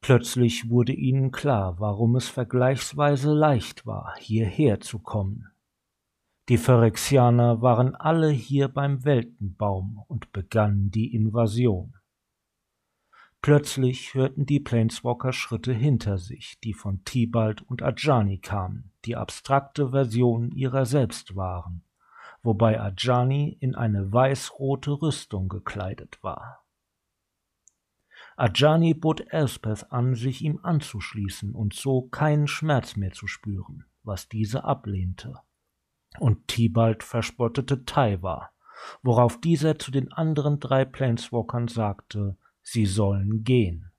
Plötzlich 0.00 0.70
wurde 0.70 0.92
ihnen 0.92 1.30
klar, 1.30 1.78
warum 1.78 2.16
es 2.16 2.28
vergleichsweise 2.28 3.32
leicht 3.32 3.86
war, 3.86 4.16
hierher 4.18 4.80
zu 4.80 4.98
kommen. 4.98 5.46
Die 6.48 6.58
Phyrexianer 6.58 7.62
waren 7.62 7.94
alle 7.94 8.30
hier 8.30 8.66
beim 8.66 9.04
Weltenbaum 9.04 10.02
und 10.08 10.32
begannen 10.32 10.90
die 10.90 11.14
Invasion. 11.14 11.94
Plötzlich 13.42 14.12
hörten 14.12 14.44
die 14.44 14.60
Planeswalker 14.60 15.32
Schritte 15.32 15.72
hinter 15.72 16.18
sich, 16.18 16.58
die 16.60 16.74
von 16.74 17.04
Tibalt 17.04 17.62
und 17.62 17.82
Ajani 17.82 18.38
kamen, 18.38 18.92
die 19.06 19.16
abstrakte 19.16 19.90
Versionen 19.90 20.52
ihrer 20.52 20.84
selbst 20.84 21.36
waren, 21.36 21.82
wobei 22.42 22.78
Ajani 22.78 23.56
in 23.60 23.74
eine 23.74 24.12
weiß-rote 24.12 25.00
Rüstung 25.00 25.48
gekleidet 25.48 26.18
war. 26.22 26.66
Ajani 28.36 28.92
bot 28.92 29.22
Elspeth 29.32 29.90
an, 29.90 30.14
sich 30.14 30.42
ihm 30.42 30.60
anzuschließen 30.62 31.54
und 31.54 31.74
so 31.74 32.02
keinen 32.02 32.46
Schmerz 32.46 32.96
mehr 32.96 33.12
zu 33.12 33.26
spüren, 33.26 33.84
was 34.02 34.28
diese 34.28 34.64
ablehnte. 34.64 35.34
Und 36.18 36.46
Tibalt 36.48 37.02
verspottete 37.02 37.86
Taiwa, 37.86 38.50
worauf 39.02 39.40
dieser 39.40 39.78
zu 39.78 39.90
den 39.90 40.12
anderen 40.12 40.60
drei 40.60 40.84
Planeswalkern 40.84 41.68
sagte, 41.68 42.36
sie 42.70 42.86
sollen 42.86 43.42
gehen. 43.44 43.90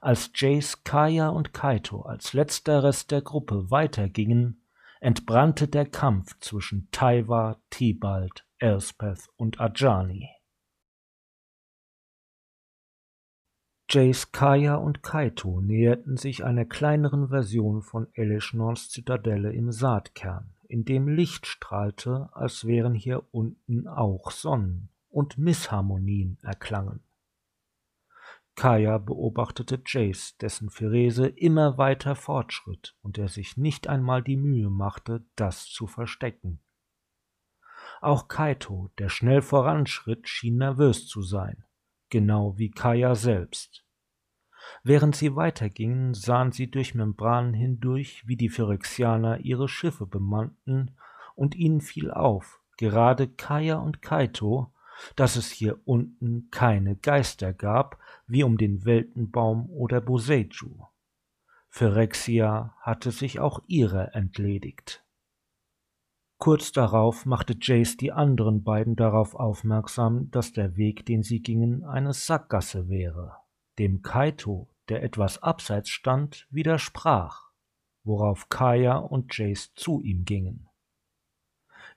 Als 0.00 0.30
Jace, 0.34 0.82
Kaya 0.82 1.28
und 1.28 1.52
Kaito 1.52 2.02
als 2.02 2.32
letzter 2.32 2.82
Rest 2.82 3.12
der 3.12 3.22
Gruppe 3.22 3.70
weitergingen, 3.70 4.64
entbrannte 5.00 5.68
der 5.68 5.86
Kampf 5.86 6.38
zwischen 6.40 6.88
Taiwa, 6.90 7.60
Tibalt, 7.70 8.44
Elspeth 8.58 9.28
und 9.36 9.60
Ajani. 9.60 10.28
Jace, 13.88 14.32
Kaya 14.32 14.74
und 14.76 15.02
Kaito 15.02 15.60
näherten 15.60 16.16
sich 16.16 16.44
einer 16.44 16.64
kleineren 16.64 17.28
Version 17.28 17.82
von 17.82 18.08
Elishnors 18.14 18.88
Zitadelle 18.88 19.52
im 19.52 19.70
Saatkern, 19.70 20.54
in 20.66 20.84
dem 20.84 21.06
Licht 21.06 21.46
strahlte, 21.46 22.28
als 22.32 22.64
wären 22.64 22.94
hier 22.94 23.22
unten 23.32 23.86
auch 23.86 24.30
Sonnen 24.30 24.88
und 25.10 25.38
Missharmonien 25.38 26.38
erklangen. 26.42 27.04
Kaya 28.54 28.98
beobachtete 28.98 29.82
Jace, 29.86 30.36
dessen 30.38 30.70
Phyrese 30.70 31.26
immer 31.26 31.78
weiter 31.78 32.14
fortschritt 32.14 32.96
und 33.02 33.16
der 33.16 33.28
sich 33.28 33.56
nicht 33.56 33.88
einmal 33.88 34.22
die 34.22 34.36
Mühe 34.36 34.68
machte, 34.68 35.24
das 35.36 35.66
zu 35.66 35.86
verstecken. 35.86 36.60
Auch 38.00 38.28
Kaito, 38.28 38.90
der 38.98 39.08
schnell 39.08 39.42
voranschritt, 39.42 40.28
schien 40.28 40.56
nervös 40.58 41.06
zu 41.06 41.22
sein, 41.22 41.64
genau 42.10 42.58
wie 42.58 42.70
Kaya 42.70 43.14
selbst. 43.14 43.84
Während 44.82 45.16
sie 45.16 45.34
weitergingen, 45.34 46.14
sahen 46.14 46.52
sie 46.52 46.70
durch 46.70 46.94
Membranen 46.94 47.54
hindurch, 47.54 48.26
wie 48.26 48.36
die 48.36 48.48
Phyrexianer 48.48 49.38
ihre 49.38 49.68
Schiffe 49.68 50.06
bemannten, 50.06 50.96
und 51.34 51.54
ihnen 51.54 51.80
fiel 51.80 52.10
auf, 52.10 52.60
gerade 52.76 53.28
Kaya 53.28 53.78
und 53.78 54.02
Kaito, 54.02 54.72
dass 55.16 55.36
es 55.36 55.50
hier 55.50 55.80
unten 55.84 56.48
keine 56.50 56.96
Geister 56.96 57.52
gab, 57.52 57.98
wie 58.32 58.44
um 58.44 58.56
den 58.56 58.86
Weltenbaum 58.86 59.68
oder 59.68 60.00
Boseiju. 60.00 60.86
Phyrexia 61.68 62.74
hatte 62.80 63.10
sich 63.10 63.40
auch 63.40 63.60
ihrer 63.66 64.14
entledigt. 64.14 65.04
Kurz 66.38 66.72
darauf 66.72 67.26
machte 67.26 67.54
Jace 67.60 67.98
die 67.98 68.10
anderen 68.10 68.64
beiden 68.64 68.96
darauf 68.96 69.34
aufmerksam, 69.34 70.30
dass 70.30 70.54
der 70.54 70.78
Weg, 70.78 71.04
den 71.04 71.22
sie 71.22 71.42
gingen, 71.42 71.84
eine 71.84 72.14
Sackgasse 72.14 72.88
wäre. 72.88 73.36
Dem 73.78 74.00
Kaito, 74.00 74.70
der 74.88 75.02
etwas 75.02 75.42
abseits 75.42 75.90
stand, 75.90 76.48
widersprach, 76.50 77.50
worauf 78.02 78.48
Kaya 78.48 78.96
und 78.96 79.36
Jace 79.36 79.74
zu 79.74 80.00
ihm 80.00 80.24
gingen. 80.24 80.70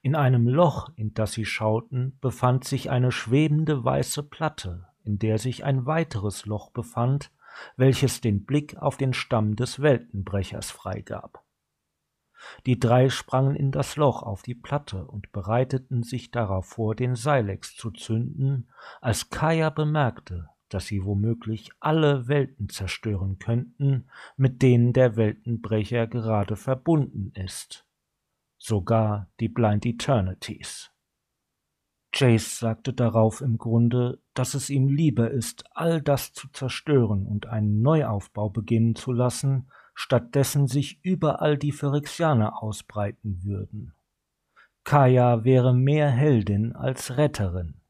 In 0.01 0.15
einem 0.15 0.49
Loch, 0.49 0.89
in 0.97 1.13
das 1.13 1.31
sie 1.31 1.45
schauten, 1.45 2.17
befand 2.19 2.65
sich 2.65 2.89
eine 2.89 3.13
schwebende 3.13 3.85
weiße 3.85 4.21
Platte, 4.23 4.89
in 5.05 5.19
der 5.19 5.37
sich 5.37 5.63
ein 5.63 5.85
weiteres 5.85 6.45
Loch 6.45 6.71
befand, 6.71 7.31
welches 7.77 8.21
den 8.21 8.45
Blick 8.45 8.77
auf 8.77 8.97
den 8.97 9.13
Stamm 9.13 9.55
des 9.55 9.81
Weltenbrechers 9.81 10.71
freigab. 10.71 11.43
Die 12.65 12.79
drei 12.79 13.09
sprangen 13.09 13.55
in 13.55 13.71
das 13.71 13.95
Loch 13.95 14.21
auf 14.21 14.43
die 14.43 14.55
Platte 14.55 15.05
und 15.05 15.31
bereiteten 15.31 16.03
sich 16.03 16.31
darauf 16.31 16.67
vor, 16.67 16.95
den 16.95 17.15
Silex 17.15 17.75
zu 17.75 17.91
zünden, 17.91 18.69
als 19.01 19.29
Kaya 19.29 19.69
bemerkte, 19.69 20.49
dass 20.69 20.85
sie 20.85 21.03
womöglich 21.05 21.71
alle 21.79 22.27
Welten 22.27 22.69
zerstören 22.69 23.39
könnten, 23.39 24.09
mit 24.35 24.61
denen 24.61 24.93
der 24.93 25.15
Weltenbrecher 25.15 26.07
gerade 26.07 26.55
verbunden 26.55 27.31
ist 27.33 27.85
sogar 28.65 29.29
die 29.39 29.49
Blind 29.49 29.85
Eternities. 29.85 30.91
Jace 32.13 32.59
sagte 32.59 32.93
darauf 32.93 33.41
im 33.41 33.57
Grunde, 33.57 34.21
dass 34.35 34.53
es 34.53 34.69
ihm 34.69 34.89
lieber 34.89 35.31
ist, 35.31 35.65
all 35.71 36.01
das 36.01 36.33
zu 36.33 36.47
zerstören 36.49 37.25
und 37.25 37.47
einen 37.47 37.81
Neuaufbau 37.81 38.49
beginnen 38.49 38.95
zu 38.95 39.11
lassen, 39.11 39.71
stattdessen 39.95 40.67
sich 40.67 40.99
überall 41.03 41.57
die 41.57 41.71
Phyrexianer 41.71 42.61
ausbreiten 42.61 43.43
würden. 43.43 43.93
Kaya 44.83 45.43
wäre 45.43 45.73
mehr 45.73 46.09
Heldin 46.09 46.75
als 46.75 47.17
Retterin. 47.17 47.81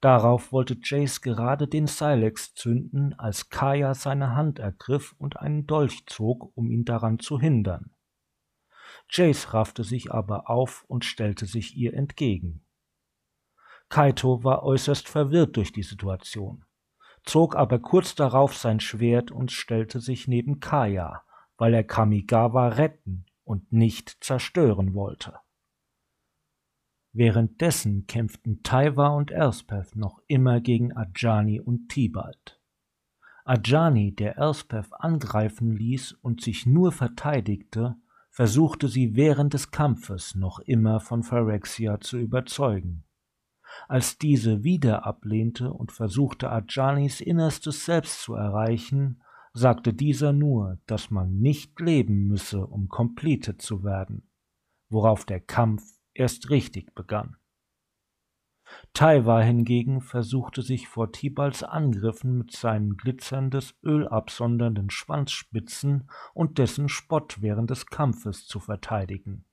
Darauf 0.00 0.50
wollte 0.50 0.78
Jace 0.82 1.20
gerade 1.20 1.68
den 1.68 1.86
Silex 1.86 2.54
zünden, 2.54 3.18
als 3.18 3.50
Kaya 3.50 3.94
seine 3.94 4.34
Hand 4.34 4.58
ergriff 4.58 5.14
und 5.18 5.38
einen 5.38 5.66
Dolch 5.66 6.06
zog, 6.06 6.52
um 6.56 6.70
ihn 6.70 6.84
daran 6.84 7.18
zu 7.18 7.38
hindern. 7.38 7.90
Jace 9.10 9.54
raffte 9.54 9.84
sich 9.84 10.10
aber 10.10 10.50
auf 10.50 10.84
und 10.88 11.04
stellte 11.04 11.46
sich 11.46 11.76
ihr 11.76 11.94
entgegen. 11.94 12.64
Kaito 13.90 14.44
war 14.44 14.62
äußerst 14.62 15.08
verwirrt 15.08 15.56
durch 15.56 15.72
die 15.72 15.82
Situation, 15.82 16.64
zog 17.24 17.56
aber 17.56 17.80
kurz 17.80 18.14
darauf 18.14 18.56
sein 18.56 18.78
Schwert 18.78 19.32
und 19.32 19.50
stellte 19.50 19.98
sich 19.98 20.28
neben 20.28 20.60
Kaya, 20.60 21.24
weil 21.58 21.74
er 21.74 21.82
Kamigawa 21.84 22.68
retten 22.68 23.26
und 23.42 23.72
nicht 23.72 24.22
zerstören 24.22 24.94
wollte. 24.94 25.34
Währenddessen 27.12 28.06
kämpften 28.06 28.62
Taiwa 28.62 29.08
und 29.08 29.32
Elspeth 29.32 29.96
noch 29.96 30.20
immer 30.28 30.60
gegen 30.60 30.96
Ajani 30.96 31.58
und 31.60 31.88
Tibalt. 31.88 32.60
Ajani, 33.44 34.14
der 34.14 34.38
Elspeth 34.38 34.92
angreifen 34.92 35.72
ließ 35.72 36.12
und 36.12 36.40
sich 36.40 36.64
nur 36.64 36.92
verteidigte, 36.92 37.96
versuchte 38.30 38.86
sie 38.86 39.16
während 39.16 39.52
des 39.54 39.72
Kampfes 39.72 40.36
noch 40.36 40.60
immer 40.60 41.00
von 41.00 41.24
Phyrexia 41.24 41.98
zu 41.98 42.18
überzeugen. 42.18 43.02
Als 43.88 44.18
diese 44.18 44.64
wieder 44.64 45.06
ablehnte 45.06 45.72
und 45.72 45.92
versuchte 45.92 46.50
Adjanis 46.50 47.20
innerstes 47.20 47.84
Selbst 47.84 48.22
zu 48.22 48.34
erreichen, 48.34 49.22
sagte 49.52 49.92
dieser 49.92 50.32
nur, 50.32 50.78
dass 50.86 51.10
man 51.10 51.38
nicht 51.38 51.80
leben 51.80 52.26
müsse, 52.28 52.66
um 52.66 52.88
completed 52.88 53.60
zu 53.60 53.82
werden, 53.82 54.28
worauf 54.88 55.24
der 55.24 55.40
Kampf 55.40 55.82
erst 56.14 56.50
richtig 56.50 56.94
begann. 56.94 57.36
Taiwa 58.92 59.40
hingegen 59.40 60.00
versuchte 60.00 60.62
sich 60.62 60.88
vor 60.88 61.10
Tibals 61.10 61.64
Angriffen 61.64 62.38
mit 62.38 62.52
seinen 62.52 62.96
glitzerndes 62.96 63.74
Öl 63.82 64.06
absondernden 64.06 64.90
Schwanzspitzen 64.90 66.08
und 66.34 66.58
dessen 66.58 66.88
Spott 66.88 67.42
während 67.42 67.70
des 67.70 67.86
Kampfes 67.86 68.46
zu 68.46 68.60
verteidigen. 68.60 69.44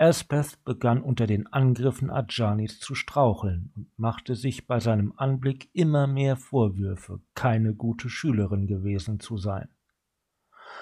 Elspeth 0.00 0.64
begann 0.64 1.02
unter 1.02 1.26
den 1.26 1.46
Angriffen 1.48 2.08
Adjanis 2.08 2.80
zu 2.80 2.94
straucheln 2.94 3.70
und 3.76 3.98
machte 3.98 4.34
sich 4.34 4.66
bei 4.66 4.80
seinem 4.80 5.12
Anblick 5.18 5.68
immer 5.74 6.06
mehr 6.06 6.38
Vorwürfe, 6.38 7.20
keine 7.34 7.74
gute 7.74 8.08
Schülerin 8.08 8.66
gewesen 8.66 9.20
zu 9.20 9.36
sein. 9.36 9.68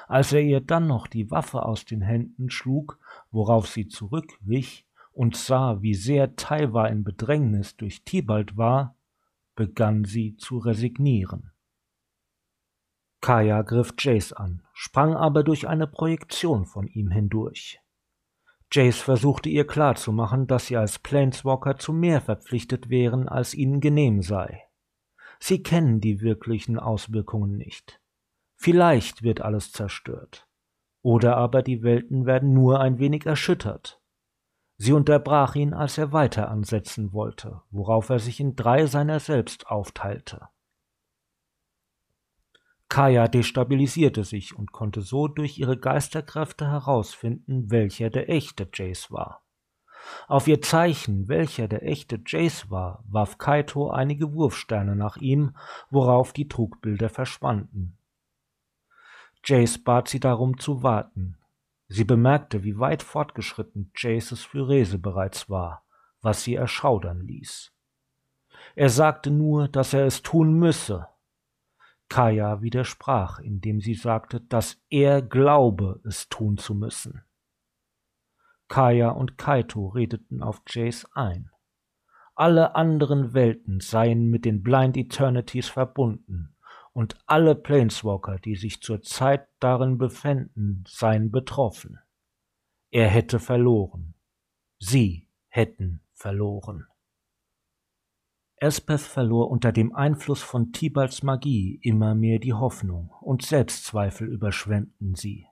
Als 0.06 0.32
er 0.32 0.42
ihr 0.42 0.60
dann 0.60 0.86
noch 0.86 1.08
die 1.08 1.32
Waffe 1.32 1.64
aus 1.64 1.84
den 1.84 2.00
Händen 2.00 2.48
schlug, 2.48 3.00
worauf 3.32 3.66
sie 3.66 3.88
zurückwich, 3.88 4.86
und 5.10 5.34
sah, 5.34 5.82
wie 5.82 5.94
sehr 5.94 6.36
Taiwa 6.36 6.86
in 6.86 7.02
Bedrängnis 7.02 7.76
durch 7.76 8.04
Tibalt 8.04 8.56
war, 8.56 8.94
begann 9.56 10.04
sie 10.04 10.36
zu 10.36 10.58
resignieren. 10.58 11.50
Kaya 13.20 13.62
griff 13.62 13.94
Jace 13.98 14.32
an, 14.32 14.62
sprang 14.74 15.16
aber 15.16 15.42
durch 15.42 15.66
eine 15.66 15.88
Projektion 15.88 16.66
von 16.66 16.86
ihm 16.86 17.10
hindurch. 17.10 17.80
Jace 18.70 19.00
versuchte 19.00 19.48
ihr 19.48 19.66
klarzumachen, 19.66 20.46
dass 20.46 20.66
sie 20.66 20.76
als 20.76 20.98
Planeswalker 20.98 21.78
zu 21.78 21.92
mehr 21.92 22.20
verpflichtet 22.20 22.90
wären, 22.90 23.28
als 23.28 23.54
ihnen 23.54 23.80
genehm 23.80 24.22
sei. 24.22 24.64
Sie 25.40 25.62
kennen 25.62 26.00
die 26.00 26.20
wirklichen 26.20 26.78
Auswirkungen 26.78 27.56
nicht. 27.56 28.00
Vielleicht 28.56 29.22
wird 29.22 29.40
alles 29.40 29.72
zerstört. 29.72 30.48
Oder 31.02 31.36
aber 31.36 31.62
die 31.62 31.82
Welten 31.82 32.26
werden 32.26 32.52
nur 32.52 32.80
ein 32.80 32.98
wenig 32.98 33.24
erschüttert. 33.24 34.02
Sie 34.76 34.92
unterbrach 34.92 35.54
ihn, 35.54 35.74
als 35.74 35.96
er 35.96 36.12
weiter 36.12 36.48
ansetzen 36.48 37.12
wollte, 37.12 37.62
worauf 37.70 38.10
er 38.10 38.18
sich 38.18 38.40
in 38.40 38.54
drei 38.54 38.86
seiner 38.86 39.20
selbst 39.20 39.68
aufteilte. 39.68 40.48
Kaya 42.88 43.28
destabilisierte 43.28 44.24
sich 44.24 44.56
und 44.56 44.72
konnte 44.72 45.02
so 45.02 45.28
durch 45.28 45.58
ihre 45.58 45.78
Geisterkräfte 45.78 46.70
herausfinden, 46.70 47.70
welcher 47.70 48.10
der 48.10 48.30
echte 48.30 48.68
Jace 48.72 49.10
war. 49.10 49.42
Auf 50.26 50.48
ihr 50.48 50.62
Zeichen, 50.62 51.28
welcher 51.28 51.68
der 51.68 51.82
echte 51.82 52.20
Jace 52.24 52.70
war, 52.70 53.04
warf 53.08 53.36
Kaito 53.36 53.90
einige 53.90 54.32
Wurfsterne 54.32 54.96
nach 54.96 55.18
ihm, 55.18 55.56
worauf 55.90 56.32
die 56.32 56.48
Trugbilder 56.48 57.10
verschwanden. 57.10 57.98
Jace 59.44 59.78
bat 59.78 60.08
sie 60.08 60.20
darum 60.20 60.58
zu 60.58 60.82
warten, 60.82 61.38
Sie 61.88 62.04
bemerkte, 62.04 62.64
wie 62.64 62.78
weit 62.78 63.02
fortgeschritten 63.02 63.90
Jaces 63.96 64.44
Phyrese 64.44 64.98
bereits 64.98 65.48
war, 65.48 65.84
was 66.20 66.42
sie 66.42 66.54
erschaudern 66.54 67.26
ließ. 67.26 67.72
Er 68.74 68.90
sagte 68.90 69.30
nur, 69.30 69.68
dass 69.68 69.94
er 69.94 70.04
es 70.04 70.22
tun 70.22 70.58
müsse. 70.58 71.08
Kaya 72.08 72.62
widersprach, 72.62 73.38
indem 73.38 73.80
sie 73.80 73.94
sagte, 73.94 74.40
dass 74.40 74.80
er 74.88 75.22
glaube, 75.22 76.00
es 76.04 76.28
tun 76.28 76.56
zu 76.56 76.74
müssen. 76.74 77.22
Kaya 78.68 79.10
und 79.10 79.38
Kaito 79.38 79.88
redeten 79.88 80.42
auf 80.42 80.62
Jace 80.68 81.06
ein. 81.12 81.50
Alle 82.34 82.76
anderen 82.76 83.34
Welten 83.34 83.80
seien 83.80 84.30
mit 84.30 84.44
den 84.44 84.62
Blind 84.62 84.96
Eternities 84.96 85.68
verbunden 85.68 86.54
und 86.92 87.16
alle 87.26 87.54
Planeswalker, 87.54 88.38
die 88.38 88.56
sich 88.56 88.80
zurzeit 88.80 89.48
darin 89.58 89.98
befänden, 89.98 90.84
seien 90.86 91.30
betroffen. 91.30 91.98
Er 92.90 93.08
hätte 93.08 93.38
verloren. 93.38 94.14
Sie 94.78 95.28
hätten 95.48 96.00
verloren. 96.12 96.86
Elspeth 98.60 99.00
verlor 99.00 99.50
unter 99.50 99.70
dem 99.70 99.94
Einfluss 99.94 100.42
von 100.42 100.72
Tibalts 100.72 101.22
Magie 101.22 101.78
immer 101.82 102.14
mehr 102.14 102.38
die 102.38 102.54
Hoffnung, 102.54 103.10
und 103.20 103.42
Selbstzweifel 103.42 104.28
überschwemmten 104.28 105.14
sie. 105.14 105.46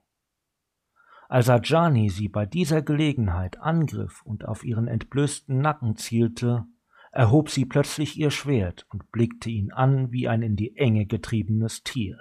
Als 1.29 1.49
Ajani 1.49 2.09
sie 2.09 2.29
bei 2.29 2.45
dieser 2.45 2.81
Gelegenheit 2.81 3.59
angriff 3.59 4.21
und 4.23 4.45
auf 4.45 4.63
ihren 4.63 4.87
entblößten 4.87 5.57
Nacken 5.57 5.95
zielte, 5.95 6.65
erhob 7.11 7.49
sie 7.49 7.65
plötzlich 7.65 8.17
ihr 8.17 8.31
Schwert 8.31 8.85
und 8.89 9.11
blickte 9.11 9.49
ihn 9.49 9.71
an 9.71 10.11
wie 10.11 10.27
ein 10.27 10.41
in 10.41 10.55
die 10.55 10.77
Enge 10.77 11.05
getriebenes 11.05 11.83
Tier. 11.83 12.19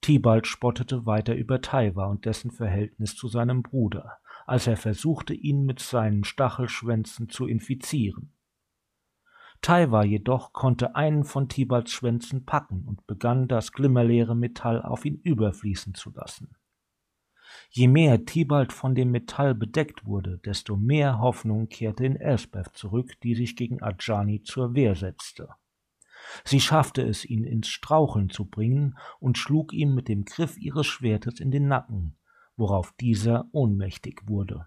Tibalt 0.00 0.46
spottete 0.46 1.04
weiter 1.04 1.34
über 1.34 1.60
Taiwa 1.60 2.06
und 2.06 2.24
dessen 2.24 2.50
Verhältnis 2.50 3.16
zu 3.16 3.28
seinem 3.28 3.62
Bruder, 3.62 4.18
als 4.46 4.66
er 4.66 4.76
versuchte, 4.76 5.34
ihn 5.34 5.64
mit 5.64 5.80
seinen 5.80 6.24
Stachelschwänzen 6.24 7.28
zu 7.28 7.46
infizieren. 7.46 8.32
Taiwa 9.62 10.04
jedoch 10.04 10.52
konnte 10.52 10.96
einen 10.96 11.24
von 11.24 11.48
Tibalts 11.48 11.92
Schwänzen 11.92 12.46
packen 12.46 12.84
und 12.86 13.06
begann 13.06 13.46
das 13.46 13.72
glimmerleere 13.72 14.34
Metall 14.34 14.82
auf 14.82 15.04
ihn 15.04 15.16
überfließen 15.16 15.94
zu 15.94 16.10
lassen. 16.10 16.56
Je 17.70 17.86
mehr 17.86 18.24
Tibalt 18.24 18.72
von 18.72 18.94
dem 18.94 19.10
Metall 19.10 19.54
bedeckt 19.54 20.06
wurde, 20.06 20.38
desto 20.38 20.76
mehr 20.76 21.18
Hoffnung 21.18 21.68
kehrte 21.68 22.04
in 22.04 22.16
Elspeth 22.16 22.74
zurück, 22.74 23.20
die 23.22 23.34
sich 23.34 23.54
gegen 23.54 23.82
Adjani 23.82 24.42
zur 24.42 24.74
Wehr 24.74 24.94
setzte. 24.94 25.48
Sie 26.44 26.60
schaffte 26.60 27.02
es, 27.02 27.24
ihn 27.24 27.44
ins 27.44 27.68
Straucheln 27.68 28.30
zu 28.30 28.44
bringen 28.44 28.96
und 29.18 29.38
schlug 29.38 29.72
ihm 29.72 29.94
mit 29.94 30.08
dem 30.08 30.24
Griff 30.24 30.56
ihres 30.58 30.86
Schwertes 30.86 31.40
in 31.40 31.50
den 31.50 31.68
Nacken, 31.68 32.16
worauf 32.56 32.92
dieser 33.00 33.48
ohnmächtig 33.52 34.22
wurde. 34.26 34.66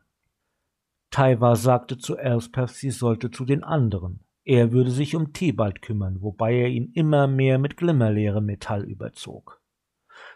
Taiwa 1.10 1.56
sagte 1.56 1.97
zu 1.97 2.17
Elspeth, 2.17 2.69
sie 2.69 2.91
sollte 2.91 3.32
zu 3.32 3.45
den 3.45 3.63
anderen. 3.63 4.21
Er 4.45 4.71
würde 4.71 4.91
sich 4.91 5.15
um 5.15 5.32
Tibalt 5.32 5.82
kümmern, 5.82 6.21
wobei 6.21 6.53
er 6.53 6.67
ihn 6.67 6.91
immer 6.93 7.27
mehr 7.27 7.58
mit 7.58 7.77
glimmerleerem 7.77 8.45
Metall 8.45 8.84
überzog. 8.84 9.62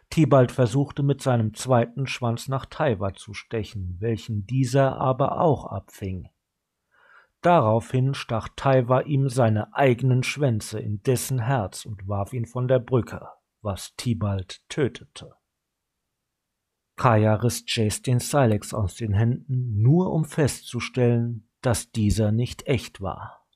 Tibalt 0.09 0.51
versuchte 0.51 1.03
mit 1.03 1.21
seinem 1.21 1.53
zweiten 1.53 2.07
Schwanz 2.07 2.47
nach 2.47 2.65
Taiwa 2.65 3.13
zu 3.13 3.33
stechen, 3.33 3.97
welchen 3.99 4.45
dieser 4.45 4.97
aber 4.97 5.41
auch 5.41 5.65
abfing. 5.65 6.29
Daraufhin 7.41 8.13
stach 8.13 8.49
Taiwa 8.55 9.01
ihm 9.01 9.29
seine 9.29 9.75
eigenen 9.75 10.23
Schwänze 10.23 10.79
in 10.79 11.03
dessen 11.03 11.39
Herz 11.39 11.85
und 11.85 12.07
warf 12.07 12.33
ihn 12.33 12.45
von 12.45 12.67
der 12.67 12.79
Brücke, 12.79 13.27
was 13.61 13.95
Tibalt 13.95 14.61
tötete. 14.69 15.35
Kaya 16.95 17.35
riss 17.35 17.63
Jace 17.67 18.01
den 18.01 18.19
Silex 18.19 18.73
aus 18.73 18.95
den 18.95 19.13
Händen, 19.13 19.81
nur 19.81 20.11
um 20.11 20.25
festzustellen, 20.25 21.47
dass 21.61 21.91
dieser 21.91 22.31
nicht 22.31 22.65
echt 22.65 23.01
war. 23.01 23.46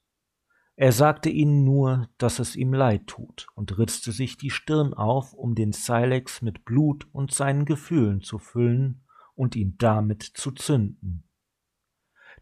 Er 0.82 0.94
sagte 0.94 1.30
ihnen 1.30 1.64
nur, 1.64 2.10
dass 2.18 2.40
es 2.40 2.56
ihm 2.56 2.74
leid 2.74 3.06
tut 3.06 3.46
und 3.54 3.78
ritzte 3.78 4.12
sich 4.12 4.38
die 4.38 4.50
Stirn 4.50 4.96
auf, 4.96 5.32
um 5.32 5.54
den 5.54 5.74
Silex 5.74 6.42
mit 6.42 6.66
Blut 6.66 7.08
und 7.12 7.32
seinen 7.32 7.66
Gefühlen 7.66 8.22
zu 8.22 8.40
füllen 8.40 9.04
und 9.36 9.56
ihn 9.56 9.76
damit 9.78 10.24
zu 10.24 10.50
zünden. 10.50 11.30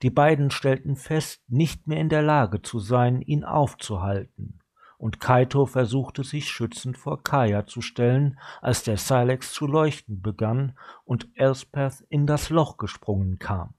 Die 0.03 0.09
beiden 0.09 0.51
stellten 0.51 0.95
fest, 0.95 1.43
nicht 1.49 1.85
mehr 1.87 1.99
in 1.99 2.07
der 2.07 2.21
Lage 2.21 2.61
zu 2.61 2.79
sein, 2.79 3.21
ihn 3.21 3.43
aufzuhalten, 3.43 4.61
und 4.97 5.19
Kaito 5.19 5.65
versuchte 5.65 6.23
sich 6.23 6.47
schützend 6.47 6.97
vor 6.97 7.21
Kaya 7.21 7.65
zu 7.65 7.81
stellen, 7.81 8.39
als 8.61 8.83
der 8.83 8.95
Silex 8.95 9.51
zu 9.51 9.67
leuchten 9.67 10.21
begann 10.21 10.77
und 11.03 11.27
Elspeth 11.35 12.05
in 12.07 12.25
das 12.25 12.49
Loch 12.49 12.77
gesprungen 12.77 13.37
kam. 13.37 13.73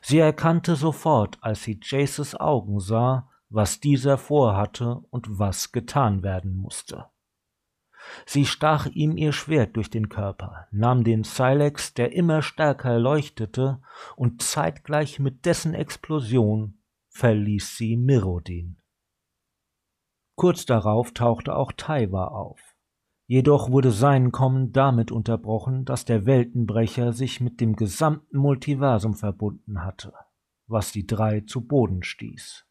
Sie 0.00 0.18
erkannte 0.18 0.76
sofort, 0.76 1.38
als 1.40 1.62
sie 1.62 1.78
Jaces 1.82 2.34
Augen 2.34 2.80
sah, 2.80 3.28
was 3.48 3.80
dieser 3.80 4.18
vorhatte 4.18 5.02
und 5.10 5.38
was 5.38 5.72
getan 5.72 6.22
werden 6.22 6.56
musste. 6.56 7.06
Sie 8.26 8.46
stach 8.46 8.86
ihm 8.86 9.16
ihr 9.16 9.32
Schwert 9.32 9.76
durch 9.76 9.90
den 9.90 10.08
Körper, 10.08 10.66
nahm 10.70 11.04
den 11.04 11.24
Silex, 11.24 11.94
der 11.94 12.12
immer 12.12 12.42
stärker 12.42 12.98
leuchtete, 12.98 13.80
und 14.16 14.42
zeitgleich 14.42 15.18
mit 15.18 15.44
dessen 15.44 15.74
Explosion 15.74 16.80
verließ 17.10 17.76
sie 17.76 17.96
Mirrodin. 17.96 18.80
Kurz 20.36 20.66
darauf 20.66 21.12
tauchte 21.12 21.56
auch 21.56 21.72
Taiwa 21.72 22.28
auf. 22.28 22.67
Jedoch 23.30 23.70
wurde 23.70 23.90
sein 23.90 24.32
Kommen 24.32 24.72
damit 24.72 25.12
unterbrochen, 25.12 25.84
dass 25.84 26.06
der 26.06 26.24
Weltenbrecher 26.24 27.12
sich 27.12 27.42
mit 27.42 27.60
dem 27.60 27.76
gesamten 27.76 28.38
Multiversum 28.38 29.12
verbunden 29.12 29.84
hatte, 29.84 30.14
was 30.66 30.92
die 30.92 31.06
drei 31.06 31.42
zu 31.42 31.60
Boden 31.60 32.02
stieß. 32.02 32.64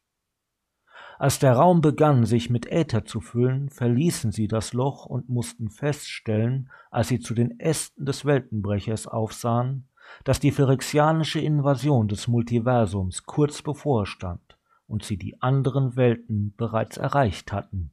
Als 1.19 1.37
der 1.37 1.53
Raum 1.53 1.81
begann, 1.81 2.25
sich 2.25 2.49
mit 2.49 2.65
Äther 2.71 3.05
zu 3.05 3.21
füllen, 3.21 3.69
verließen 3.69 4.31
sie 4.31 4.47
das 4.47 4.73
Loch 4.73 5.05
und 5.05 5.29
mussten 5.29 5.69
feststellen, 5.69 6.71
als 6.89 7.09
sie 7.09 7.19
zu 7.19 7.35
den 7.35 7.59
Ästen 7.59 8.07
des 8.07 8.25
Weltenbrechers 8.25 9.05
aufsahen, 9.05 9.87
dass 10.23 10.39
die 10.39 10.51
phyrexianische 10.51 11.39
Invasion 11.39 12.07
des 12.07 12.27
Multiversums 12.27 13.25
kurz 13.27 13.61
bevorstand 13.61 14.57
und 14.87 15.03
sie 15.03 15.17
die 15.17 15.39
anderen 15.39 15.95
Welten 15.95 16.55
bereits 16.57 16.97
erreicht 16.97 17.51
hatten. 17.51 17.91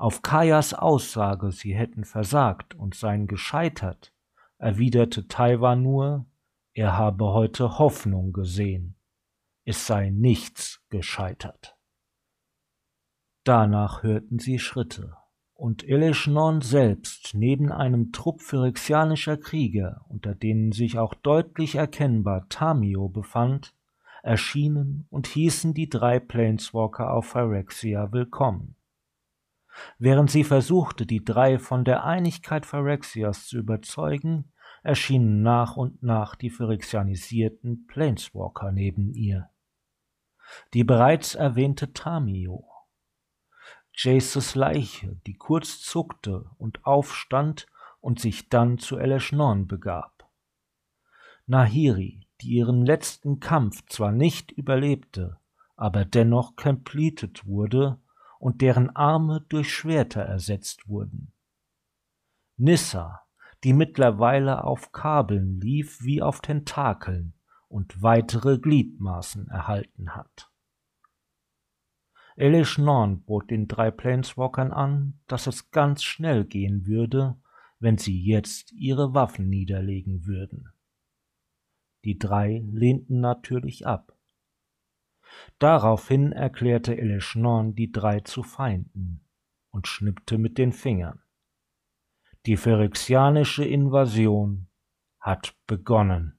Auf 0.00 0.22
Kajas 0.22 0.72
Aussage, 0.72 1.52
sie 1.52 1.74
hätten 1.74 2.06
versagt 2.06 2.74
und 2.74 2.94
seien 2.94 3.26
gescheitert, 3.26 4.14
erwiderte 4.56 5.28
Taiwan 5.28 5.82
nur, 5.82 6.24
er 6.72 6.96
habe 6.96 7.26
heute 7.34 7.78
Hoffnung 7.78 8.32
gesehen. 8.32 8.96
Es 9.66 9.86
sei 9.86 10.08
nichts 10.08 10.82
gescheitert. 10.88 11.76
Danach 13.44 14.02
hörten 14.02 14.38
sie 14.38 14.58
Schritte, 14.58 15.18
und 15.52 15.86
Eleshnon 15.86 16.62
selbst 16.62 17.32
neben 17.34 17.70
einem 17.70 18.10
Trupp 18.10 18.40
phyrexianischer 18.40 19.36
Krieger, 19.36 20.06
unter 20.08 20.34
denen 20.34 20.72
sich 20.72 20.98
auch 20.98 21.12
deutlich 21.12 21.74
erkennbar 21.74 22.48
Tamio 22.48 23.10
befand, 23.10 23.74
erschienen 24.22 25.06
und 25.10 25.26
hießen 25.26 25.74
die 25.74 25.90
drei 25.90 26.20
Planeswalker 26.20 27.12
auf 27.12 27.26
Phyrexia 27.26 28.12
willkommen. 28.12 28.76
Während 29.98 30.30
sie 30.30 30.44
versuchte, 30.44 31.06
die 31.06 31.24
drei 31.24 31.58
von 31.58 31.84
der 31.84 32.04
Einigkeit 32.04 32.66
Phyrexias 32.66 33.46
zu 33.46 33.58
überzeugen, 33.58 34.52
erschienen 34.82 35.42
nach 35.42 35.76
und 35.76 36.02
nach 36.02 36.34
die 36.34 36.50
phyrexianisierten 36.50 37.86
Planeswalker 37.86 38.72
neben 38.72 39.12
ihr. 39.12 39.50
Die 40.74 40.84
bereits 40.84 41.34
erwähnte 41.34 41.92
Tamio, 41.92 42.64
Jaces 43.92 44.54
Leiche, 44.54 45.20
die 45.26 45.34
kurz 45.34 45.80
zuckte 45.80 46.50
und 46.58 46.84
aufstand 46.86 47.66
und 48.00 48.18
sich 48.18 48.48
dann 48.48 48.78
zu 48.78 48.98
Eleshnorn 48.98 49.66
begab. 49.66 50.28
Nahiri, 51.46 52.26
die 52.40 52.48
ihren 52.48 52.86
letzten 52.86 53.40
Kampf 53.40 53.84
zwar 53.86 54.12
nicht 54.12 54.52
überlebte, 54.52 55.38
aber 55.76 56.04
dennoch 56.04 56.56
completed 56.56 57.46
wurde 57.46 57.99
und 58.40 58.62
deren 58.62 58.88
Arme 58.96 59.44
durch 59.50 59.72
Schwerter 59.72 60.22
ersetzt 60.22 60.88
wurden. 60.88 61.32
Nissa, 62.56 63.20
die 63.62 63.74
mittlerweile 63.74 64.64
auf 64.64 64.92
Kabeln 64.92 65.60
lief 65.60 66.02
wie 66.02 66.22
auf 66.22 66.40
Tentakeln 66.40 67.34
und 67.68 68.02
weitere 68.02 68.58
Gliedmaßen 68.58 69.48
erhalten 69.48 70.16
hat. 70.16 70.50
Elish 72.36 72.78
Norn 72.78 73.22
bot 73.24 73.50
den 73.50 73.68
drei 73.68 73.90
Planeswalkern 73.90 74.72
an, 74.72 75.20
dass 75.26 75.46
es 75.46 75.70
ganz 75.70 76.02
schnell 76.02 76.46
gehen 76.46 76.86
würde, 76.86 77.36
wenn 77.78 77.98
sie 77.98 78.18
jetzt 78.22 78.72
ihre 78.72 79.12
Waffen 79.12 79.50
niederlegen 79.50 80.24
würden. 80.24 80.72
Die 82.04 82.18
drei 82.18 82.64
lehnten 82.72 83.20
natürlich 83.20 83.86
ab. 83.86 84.16
Daraufhin 85.58 86.32
erklärte 86.32 86.96
Elishnorn 86.96 87.74
die 87.74 87.92
drei 87.92 88.20
zu 88.20 88.42
Feinden 88.42 89.24
und 89.70 89.86
schnippte 89.86 90.38
mit 90.38 90.58
den 90.58 90.72
Fingern. 90.72 91.22
Die 92.46 92.56
phyrexianische 92.56 93.64
Invasion 93.64 94.68
hat 95.20 95.54
begonnen. 95.66 96.38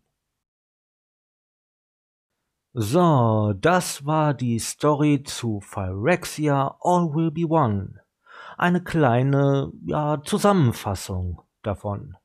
So, 2.73 3.53
das 3.59 4.05
war 4.05 4.33
die 4.33 4.57
Story 4.57 5.23
zu 5.23 5.59
Phyrexia 5.59 6.77
All 6.79 7.13
Will 7.13 7.29
Be 7.29 7.45
One. 7.45 7.99
Eine 8.57 8.81
kleine, 8.81 9.71
ja, 9.85 10.21
Zusammenfassung 10.23 11.41
davon. 11.63 12.15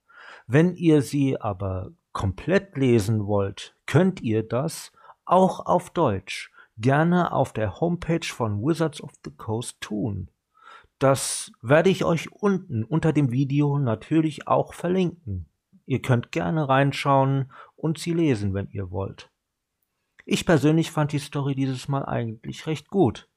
Wenn 0.46 0.74
ihr 0.76 1.02
sie 1.02 1.40
aber 1.40 1.90
komplett 2.12 2.76
lesen 2.76 3.26
wollt, 3.26 3.76
könnt 3.87 4.22
ihr 4.22 4.42
das 4.42 4.92
auch 5.24 5.66
auf 5.66 5.90
Deutsch 5.90 6.52
gerne 6.79 7.33
auf 7.33 7.53
der 7.53 7.81
Homepage 7.81 8.27
von 8.27 8.62
Wizards 8.62 9.03
of 9.03 9.12
the 9.25 9.31
Coast 9.31 9.81
tun. 9.81 10.31
Das 10.99 11.53
werde 11.61 11.91
ich 11.91 12.05
euch 12.05 12.33
unten 12.33 12.85
unter 12.85 13.12
dem 13.12 13.31
Video 13.31 13.79
natürlich 13.79 14.49
auch 14.49 14.73
verlinken. 14.73 15.47
Ihr 15.85 16.03
könnt 16.03 16.33
gerne 16.33 16.69
reinschauen 16.69 17.53
und 17.77 17.99
sie 17.99 18.12
lesen, 18.12 18.55
wenn 18.55 18.69
ihr 18.71 18.91
wollt. 18.91 19.31
Ich 20.25 20.45
persönlich 20.47 20.91
fand 20.91 21.12
die 21.12 21.19
Story 21.19 21.55
dieses 21.55 21.87
Mal 21.87 22.05
eigentlich 22.05 22.67
recht 22.67 22.89
gut, 22.89 23.29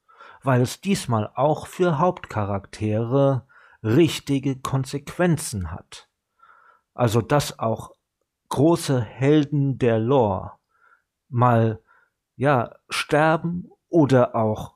weil 0.42 0.62
es 0.62 0.82
diesmal 0.82 1.30
auch 1.36 1.68
für 1.68 2.00
Hauptcharaktere 2.00 3.46
richtige 3.84 4.60
Konsequenzen 4.60 5.72
hat. 5.72 6.10
Also 6.94 7.22
dass 7.22 7.60
auch 7.60 7.92
große 8.50 9.02
Helden 9.02 9.78
der 9.78 10.00
Lore 10.00 10.54
mal 11.30 11.82
ja, 12.40 12.74
sterben 12.88 13.70
oder 13.90 14.34
auch 14.34 14.76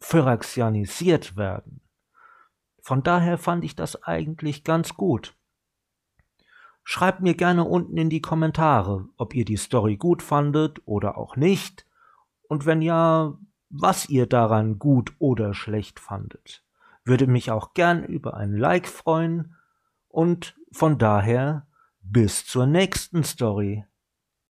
phyraxianisiert 0.00 1.36
werden. 1.36 1.80
Von 2.80 3.04
daher 3.04 3.38
fand 3.38 3.64
ich 3.64 3.76
das 3.76 4.02
eigentlich 4.02 4.64
ganz 4.64 4.94
gut. 4.94 5.36
Schreibt 6.82 7.20
mir 7.20 7.34
gerne 7.34 7.64
unten 7.64 7.96
in 7.96 8.10
die 8.10 8.20
Kommentare, 8.20 9.06
ob 9.16 9.32
ihr 9.32 9.44
die 9.44 9.56
Story 9.56 9.96
gut 9.96 10.22
fandet 10.22 10.82
oder 10.86 11.16
auch 11.16 11.36
nicht. 11.36 11.86
Und 12.48 12.66
wenn 12.66 12.82
ja, 12.82 13.38
was 13.70 14.08
ihr 14.08 14.26
daran 14.26 14.80
gut 14.80 15.12
oder 15.20 15.54
schlecht 15.54 16.00
fandet. 16.00 16.64
Würde 17.04 17.28
mich 17.28 17.52
auch 17.52 17.74
gern 17.74 18.02
über 18.02 18.34
ein 18.34 18.56
Like 18.56 18.88
freuen 18.88 19.54
und 20.08 20.56
von 20.72 20.98
daher 20.98 21.68
bis 22.00 22.44
zur 22.44 22.66
nächsten 22.66 23.22
Story. 23.22 23.84